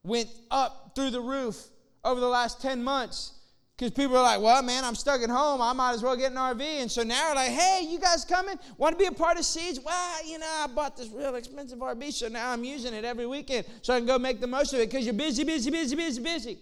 [0.02, 1.68] went up through the roof
[2.04, 3.34] over the last 10 months
[3.76, 5.62] because people are like, well, man, I'm stuck at home.
[5.62, 6.60] I might as well get an RV.
[6.60, 8.58] And so now they're like, hey, you guys coming?
[8.76, 9.78] Want to be a part of Seeds?
[9.78, 13.26] Well, you know, I bought this real expensive RV, so now I'm using it every
[13.26, 15.94] weekend so I can go make the most of it because you're busy, busy, busy,
[15.94, 16.58] busy, busy.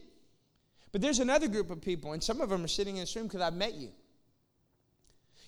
[0.97, 3.27] But there's another group of people, and some of them are sitting in this room
[3.27, 3.91] because I've met you.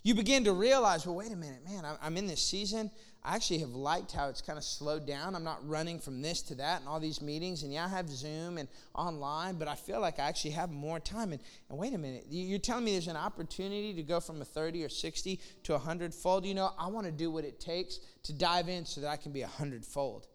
[0.03, 2.91] You begin to realize, well, wait a minute, man, I'm in this season.
[3.25, 5.35] I actually have liked how it's kind of slowed down.
[5.35, 7.63] I'm not running from this to that and all these meetings.
[7.63, 11.01] And yeah, I have Zoom and online, but I feel like I actually have more
[11.01, 11.33] time.
[11.33, 11.41] And,
[11.71, 14.85] and wait a minute, you're telling me there's an opportunity to go from a 30
[14.85, 16.45] or 60 to a 100 fold?
[16.45, 19.17] You know, I want to do what it takes to dive in so that I
[19.17, 20.27] can be a 100 fold.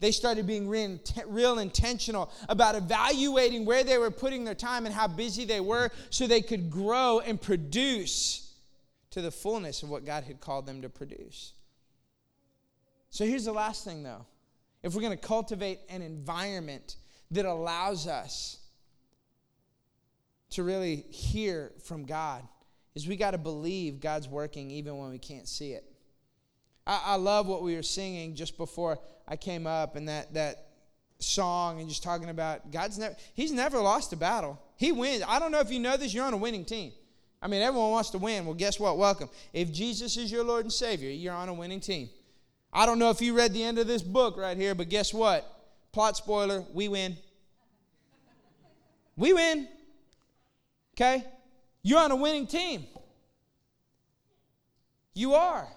[0.00, 5.06] They started being real intentional about evaluating where they were putting their time and how
[5.06, 8.54] busy they were so they could grow and produce
[9.10, 11.52] to the fullness of what God had called them to produce.
[13.10, 14.24] So here's the last thing though.
[14.82, 16.96] If we're going to cultivate an environment
[17.32, 18.56] that allows us
[20.50, 22.42] to really hear from God,
[22.94, 25.89] is we got to believe God's working even when we can't see it.
[26.90, 30.66] I, I love what we were singing just before I came up and that, that
[31.20, 34.60] song and just talking about God's never, He's never lost a battle.
[34.76, 35.22] He wins.
[35.26, 36.90] I don't know if you know this, you're on a winning team.
[37.40, 38.44] I mean, everyone wants to win.
[38.44, 38.98] Well, guess what?
[38.98, 39.30] Welcome.
[39.52, 42.10] If Jesus is your Lord and Savior, you're on a winning team.
[42.72, 45.14] I don't know if you read the end of this book right here, but guess
[45.14, 45.46] what?
[45.92, 47.16] Plot spoiler, we win.
[49.16, 49.68] We win.
[50.94, 51.24] Okay?
[51.82, 52.84] You're on a winning team.
[55.14, 55.68] You are.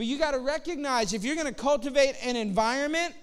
[0.00, 3.14] But you got to recognize if you're going to cultivate an environment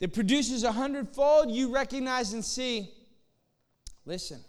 [0.00, 2.90] that produces a hundredfold, you recognize and see
[4.04, 4.40] listen,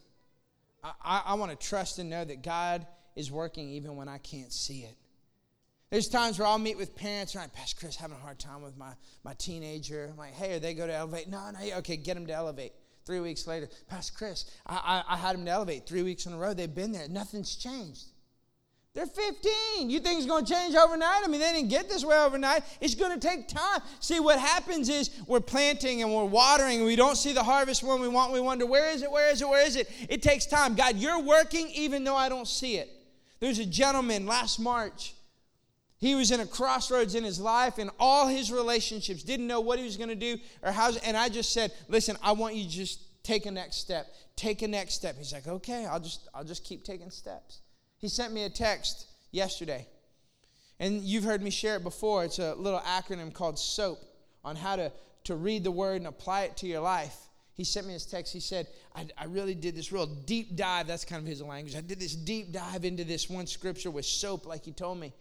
[0.83, 4.51] I, I, want to trust and know that God is working even when I can't
[4.51, 4.95] see it.
[5.91, 8.39] There's times where I'll meet with parents, and I'm like, Pastor Chris, having a hard
[8.39, 8.93] time with my,
[9.23, 10.09] my teenager.
[10.09, 11.29] I'm like, hey, are they go to Elevate?
[11.29, 12.73] No, no, okay, get them to Elevate.
[13.05, 16.33] Three weeks later, Pastor Chris, I, I, I had them to Elevate three weeks in
[16.33, 16.55] a row.
[16.55, 17.07] They've been there.
[17.07, 18.05] Nothing's changed.
[18.95, 19.89] They're 15.
[19.89, 21.23] You think it's going to change overnight?
[21.23, 22.63] I mean, they didn't get this way overnight.
[22.79, 23.81] It's going to take time.
[23.99, 27.81] See, what happens is we're planting and we're watering and we don't see the harvest
[27.81, 28.33] when we want.
[28.33, 29.11] We wonder, where is it?
[29.11, 29.49] Where is it?
[29.49, 29.89] Where is it?
[30.09, 30.75] It takes time.
[30.75, 32.89] God, you're working even though I don't see it.
[33.39, 35.15] There's a gentleman last March.
[35.97, 39.79] He was in a crossroads in his life and all his relationships didn't know what
[39.79, 40.91] he was going to do or how.
[41.03, 44.13] And I just said, listen, I want you to just take a next step.
[44.35, 45.15] Take a next step.
[45.17, 47.62] He's like, okay, I'll just, I'll just keep taking steps.
[48.03, 49.87] He sent me a text yesterday.
[50.77, 52.25] And you've heard me share it before.
[52.25, 53.97] It's a little acronym called SOAP
[54.43, 54.91] on how to,
[55.23, 57.15] to read the word and apply it to your life.
[57.53, 58.33] He sent me this text.
[58.33, 60.85] He said, I, I really did this real deep dive.
[60.85, 61.77] That's kind of his language.
[61.77, 65.13] I did this deep dive into this one scripture with soap, like he told me.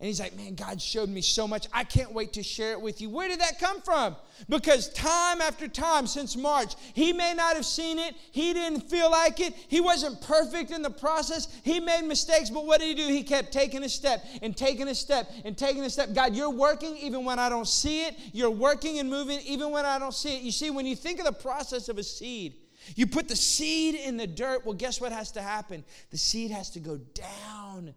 [0.00, 1.66] And he's like, Man, God showed me so much.
[1.72, 3.10] I can't wait to share it with you.
[3.10, 4.14] Where did that come from?
[4.48, 8.14] Because time after time since March, he may not have seen it.
[8.30, 9.54] He didn't feel like it.
[9.66, 11.48] He wasn't perfect in the process.
[11.64, 13.12] He made mistakes, but what did he do?
[13.12, 16.14] He kept taking a step and taking a step and taking a step.
[16.14, 18.14] God, you're working even when I don't see it.
[18.32, 20.42] You're working and moving even when I don't see it.
[20.42, 22.54] You see, when you think of the process of a seed,
[22.94, 24.64] you put the seed in the dirt.
[24.64, 25.82] Well, guess what has to happen?
[26.10, 27.94] The seed has to go down,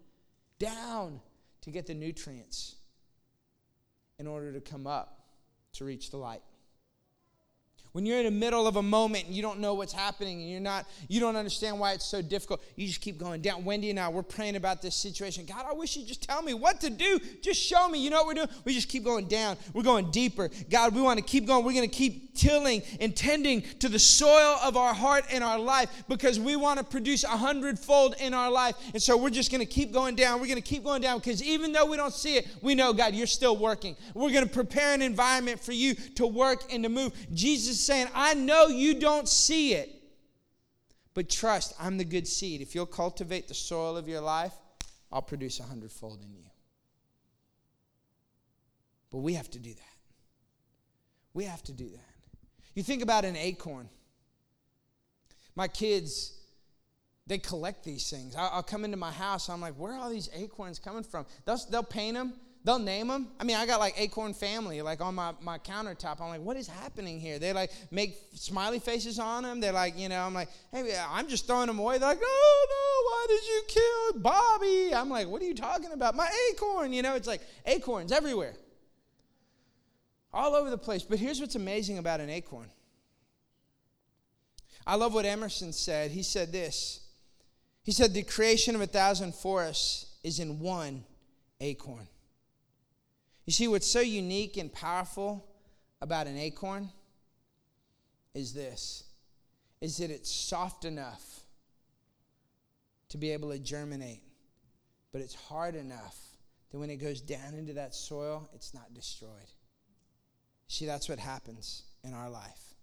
[0.58, 1.20] down
[1.62, 2.76] to get the nutrients
[4.18, 5.20] in order to come up
[5.72, 6.42] to reach the light.
[7.92, 10.50] When you're in the middle of a moment and you don't know what's happening and
[10.50, 13.64] you're not, you don't understand why it's so difficult, you just keep going down.
[13.64, 15.44] Wendy and I, we're praying about this situation.
[15.44, 17.20] God, I wish you'd just tell me what to do.
[17.42, 18.02] Just show me.
[18.02, 18.48] You know what we're doing?
[18.64, 19.58] We just keep going down.
[19.74, 20.48] We're going deeper.
[20.70, 21.66] God, we want to keep going.
[21.66, 25.58] We're going to keep tilling and tending to the soil of our heart and our
[25.58, 28.74] life because we want to produce a hundredfold in our life.
[28.94, 30.40] And so we're just going to keep going down.
[30.40, 32.94] We're going to keep going down because even though we don't see it, we know,
[32.94, 33.96] God, you're still working.
[34.14, 37.12] We're going to prepare an environment for you to work and to move.
[37.34, 39.90] Jesus saying, I know you don't see it,
[41.14, 42.60] but trust, I'm the good seed.
[42.60, 44.54] If you'll cultivate the soil of your life,
[45.10, 46.44] I'll produce a hundredfold in you.
[49.10, 49.96] But we have to do that.
[51.34, 52.00] We have to do that.
[52.74, 53.88] You think about an acorn.
[55.54, 56.38] My kids,
[57.26, 58.34] they collect these things.
[58.36, 61.26] I'll, come into my house, I'm like, where are all these acorns coming from?
[61.44, 62.32] They'll, they'll paint them,
[62.64, 63.28] they'll name them.
[63.40, 66.20] I mean, I got like Acorn Family, like on my, my countertop.
[66.20, 67.38] I'm like, what is happening here?
[67.38, 69.60] They like make smiley faces on them.
[69.60, 71.98] They're like, you know, I'm like, hey, I'm just throwing them away.
[71.98, 74.94] They're like, oh no, why did you kill Bobby?
[74.94, 76.14] I'm like, what are you talking about?
[76.14, 78.54] My acorn, you know, it's like acorns everywhere,
[80.32, 81.02] all over the place.
[81.02, 82.68] But here's what's amazing about an acorn.
[84.86, 86.10] I love what Emerson said.
[86.10, 87.00] He said this.
[87.84, 91.04] He said, the creation of a thousand forests is in one
[91.60, 92.08] acorn.
[93.52, 95.46] You see, what's so unique and powerful
[96.00, 96.88] about an acorn
[98.32, 99.04] is this
[99.82, 101.40] is that it's soft enough
[103.10, 104.22] to be able to germinate,
[105.12, 106.16] but it's hard enough
[106.70, 109.52] that when it goes down into that soil, it's not destroyed.
[110.68, 112.74] See, that's what happens in our life.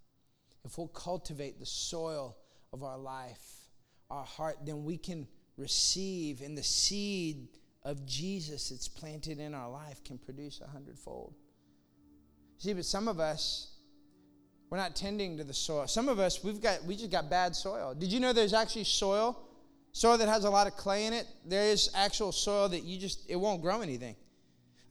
[0.64, 2.38] If we'll cultivate the soil
[2.74, 3.72] of our life,
[4.12, 7.48] our heart, then we can receive in the seed
[7.84, 11.34] of Jesus that's planted in our life can produce a hundredfold.
[12.58, 13.72] See, but some of us,
[14.70, 15.88] we're not tending to the soil.
[15.88, 17.96] Some of us, we've got we just got bad soil.
[17.98, 19.40] Did you know there's actually soil?
[19.92, 21.26] Soil that has a lot of clay in it.
[21.46, 24.16] There is actual soil that you just it won't grow anything.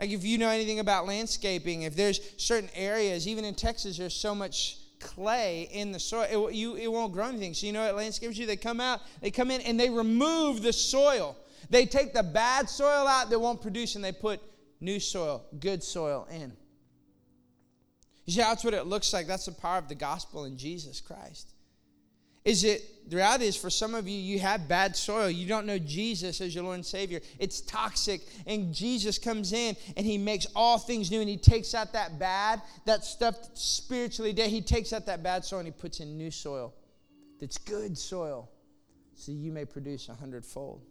[0.01, 4.15] Like if you know anything about landscaping, if there's certain areas, even in Texas, there's
[4.15, 7.55] so much clay in the soil, it, you, it won't grow anything.
[7.55, 8.47] So you know what landscapers do?
[8.47, 11.37] They come out, they come in, and they remove the soil.
[11.71, 14.41] They take the bad soil out that won't produce and they put
[14.81, 16.53] new soil, good soil in.
[18.25, 19.27] You see, that's what it looks like.
[19.27, 21.55] That's the power of the gospel in Jesus Christ.
[22.45, 25.29] Is it, the reality is for some of you, you have bad soil.
[25.29, 27.21] You don't know Jesus as your Lord and Savior.
[27.39, 28.23] It's toxic.
[28.47, 32.19] And Jesus comes in and He makes all things new and He takes out that
[32.19, 34.51] bad, that stuff spiritually dead.
[34.51, 36.75] He takes out that bad soil and He puts in new soil
[37.41, 38.49] that's good soil
[39.15, 40.83] so you may produce a hundredfold.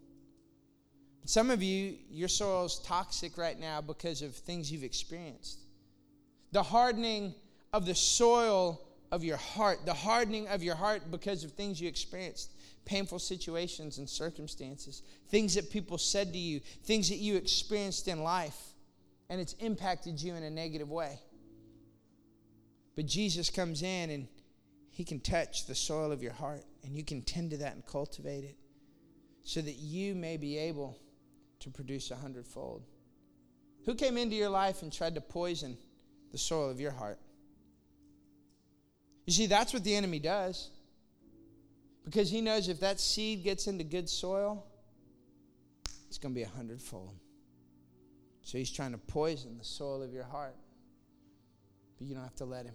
[1.28, 5.58] Some of you, your soil is toxic right now because of things you've experienced.
[6.52, 7.34] The hardening
[7.74, 8.80] of the soil
[9.12, 12.52] of your heart, the hardening of your heart because of things you experienced,
[12.86, 18.22] painful situations and circumstances, things that people said to you, things that you experienced in
[18.22, 18.58] life,
[19.28, 21.20] and it's impacted you in a negative way.
[22.96, 24.28] But Jesus comes in and
[24.88, 27.86] he can touch the soil of your heart, and you can tend to that and
[27.86, 28.56] cultivate it
[29.42, 30.96] so that you may be able
[31.60, 32.82] to produce a hundredfold?
[33.84, 35.76] Who came into your life and tried to poison
[36.30, 37.18] the soil of your heart?
[39.26, 40.70] You see, that's what the enemy does.
[42.04, 44.64] Because he knows if that seed gets into good soil,
[46.06, 47.14] it's going to be a hundredfold.
[48.42, 50.56] So he's trying to poison the soil of your heart.
[51.98, 52.74] But you don't have to let him.